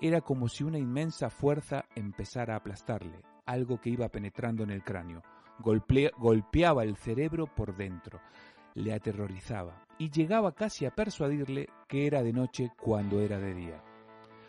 [0.00, 4.84] Era como si una inmensa fuerza empezara a aplastarle, algo que iba penetrando en el
[4.84, 5.22] cráneo,
[5.58, 8.20] golpe- golpeaba el cerebro por dentro,
[8.74, 13.82] le aterrorizaba y llegaba casi a persuadirle que era de noche cuando era de día.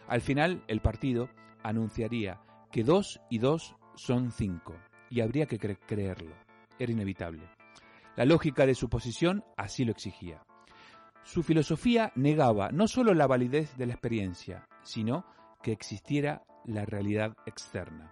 [0.08, 1.28] Al final, el partido
[1.64, 2.40] anunciaría
[2.72, 4.76] que dos y dos son cinco,
[5.14, 6.34] y habría que cre- creerlo.
[6.80, 7.44] Era inevitable.
[8.16, 10.44] La lógica de su posición así lo exigía.
[11.24, 15.24] Su filosofía negaba no solo la validez de la experiencia, sino
[15.62, 18.12] que existiera la realidad externa.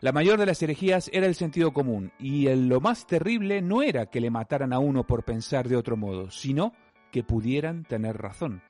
[0.00, 3.82] La mayor de las herejías era el sentido común, y el- lo más terrible no
[3.82, 6.72] era que le mataran a uno por pensar de otro modo, sino
[7.12, 8.62] que pudieran tener razón.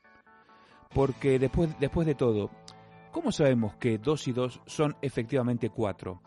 [0.93, 2.49] Porque después, después de todo,
[3.11, 6.21] ¿cómo sabemos que dos y dos son efectivamente cuatro?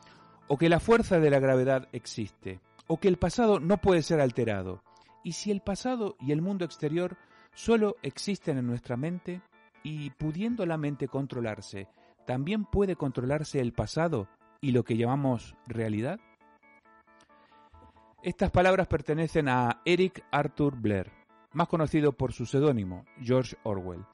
[0.52, 4.20] O que la fuerza de la gravedad existe, o que el pasado no puede ser
[4.20, 4.82] alterado.
[5.22, 7.16] Y si el pasado y el mundo exterior
[7.54, 9.42] solo existen en nuestra mente,
[9.84, 11.86] y pudiendo la mente controlarse,
[12.26, 14.26] ¿también puede controlarse el pasado
[14.60, 16.18] y lo que llamamos realidad?
[18.24, 21.12] Estas palabras pertenecen a Eric Arthur Blair,
[21.52, 24.04] más conocido por su seudónimo, George Orwell,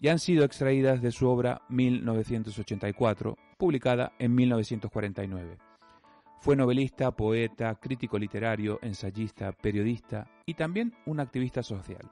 [0.00, 5.58] y han sido extraídas de su obra 1984, publicada en 1949.
[6.42, 12.10] Fue novelista, poeta, crítico literario, ensayista, periodista y también un activista social.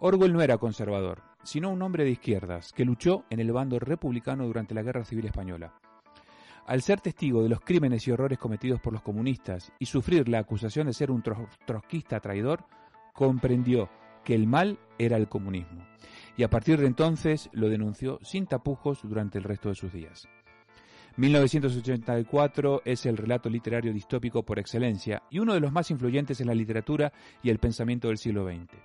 [0.00, 4.46] Orwell no era conservador, sino un hombre de izquierdas que luchó en el bando republicano
[4.46, 5.74] durante la Guerra Civil Española.
[6.66, 10.38] Al ser testigo de los crímenes y horrores cometidos por los comunistas y sufrir la
[10.38, 12.64] acusación de ser un trotskista traidor,
[13.12, 13.90] comprendió
[14.24, 15.84] que el mal era el comunismo,
[16.38, 20.26] y a partir de entonces lo denunció sin tapujos durante el resto de sus días.
[21.16, 26.46] 1984 es el relato literario distópico por excelencia y uno de los más influyentes en
[26.46, 28.78] la literatura y el pensamiento del siglo XX.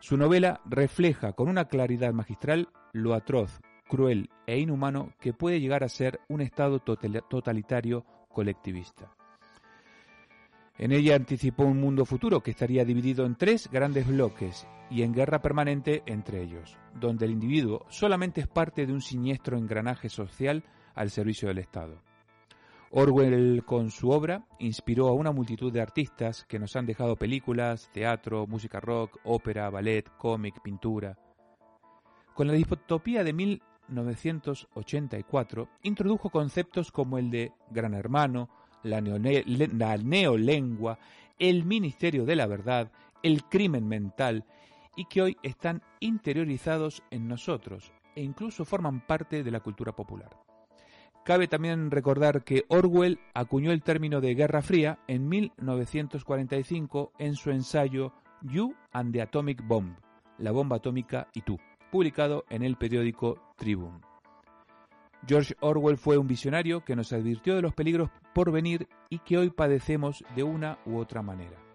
[0.00, 5.84] Su novela refleja con una claridad magistral lo atroz, cruel e inhumano que puede llegar
[5.84, 9.14] a ser un Estado totalitario colectivista.
[10.78, 15.12] En ella anticipó un mundo futuro que estaría dividido en tres grandes bloques y en
[15.12, 20.64] guerra permanente entre ellos, donde el individuo solamente es parte de un siniestro engranaje social
[20.94, 22.00] al servicio del Estado.
[22.94, 27.88] Orwell con su obra inspiró a una multitud de artistas que nos han dejado películas,
[27.90, 31.16] teatro, música rock, ópera, ballet, cómic, pintura.
[32.34, 38.50] Con la distopía de 1984 introdujo conceptos como el de Gran Hermano,
[38.82, 40.98] la, neolengua,
[41.38, 44.44] el Ministerio de la Verdad, el crimen mental,
[44.96, 50.51] y que hoy están interiorizados en nosotros e incluso forman parte de la cultura popular.
[51.24, 57.50] Cabe también recordar que Orwell acuñó el término de Guerra Fría en 1945 en su
[57.50, 58.12] ensayo
[58.42, 59.94] You and the Atomic Bomb,
[60.38, 61.60] la bomba atómica y tú,
[61.92, 64.00] publicado en el periódico Tribune.
[65.28, 69.38] George Orwell fue un visionario que nos advirtió de los peligros por venir y que
[69.38, 71.71] hoy padecemos de una u otra manera.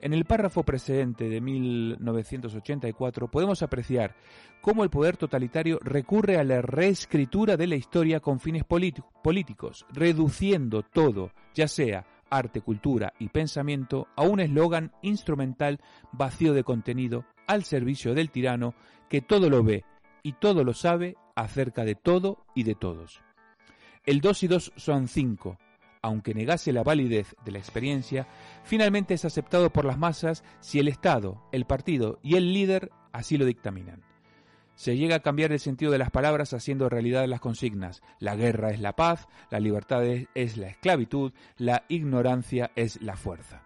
[0.00, 4.14] En el párrafo precedente de 1984 podemos apreciar
[4.60, 10.84] cómo el poder totalitario recurre a la reescritura de la historia con fines políticos, reduciendo
[10.84, 15.80] todo, ya sea arte, cultura y pensamiento, a un eslogan instrumental
[16.12, 18.74] vacío de contenido al servicio del tirano
[19.08, 19.84] que todo lo ve
[20.22, 23.20] y todo lo sabe acerca de todo y de todos.
[24.04, 25.58] El 2 y 2 son 5,
[26.02, 28.26] aunque negase la validez de la experiencia,
[28.64, 33.36] finalmente es aceptado por las masas si el Estado, el partido y el líder así
[33.36, 34.02] lo dictaminan.
[34.78, 38.00] Se llega a cambiar el sentido de las palabras haciendo realidad las consignas.
[38.20, 43.64] La guerra es la paz, la libertad es, la esclavitud, la ignorancia es la fuerza.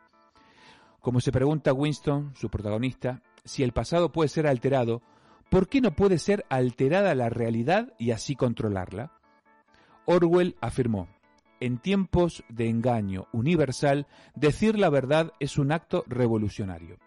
[1.03, 5.03] Como se pregunta Winston, su protagonista, si el pasado puede ser alterado,
[5.51, 9.13] ¿por qué no puede ser alterada la realidad y así controlarla?
[10.07, 11.09] Orwell afirmó,
[11.63, 16.99] en tiempos de engaño universal, decir la verdad es un acto revolucionario.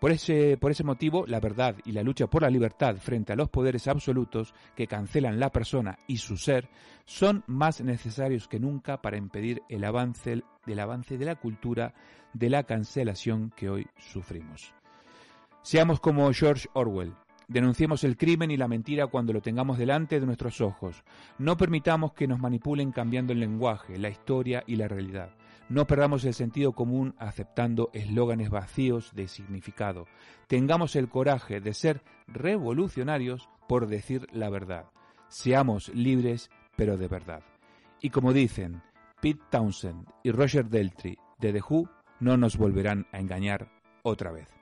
[0.00, 3.36] Por ese, por ese motivo, la verdad y la lucha por la libertad frente a
[3.36, 6.70] los poderes absolutos que cancelan la persona y su ser
[7.04, 11.94] son más necesarios que nunca para impedir el avance del avance de la cultura
[12.32, 14.74] de la cancelación que hoy sufrimos.
[15.62, 17.14] Seamos como George Orwell,
[17.52, 21.04] Denunciemos el crimen y la mentira cuando lo tengamos delante de nuestros ojos.
[21.36, 25.28] No permitamos que nos manipulen cambiando el lenguaje, la historia y la realidad.
[25.68, 30.06] No perdamos el sentido común aceptando eslóganes vacíos de significado.
[30.46, 34.86] Tengamos el coraje de ser revolucionarios por decir la verdad.
[35.28, 37.42] Seamos libres, pero de verdad.
[38.00, 38.80] Y como dicen
[39.20, 41.86] Pete Townsend y Roger Deltry de The Who,
[42.18, 43.68] no nos volverán a engañar
[44.02, 44.61] otra vez.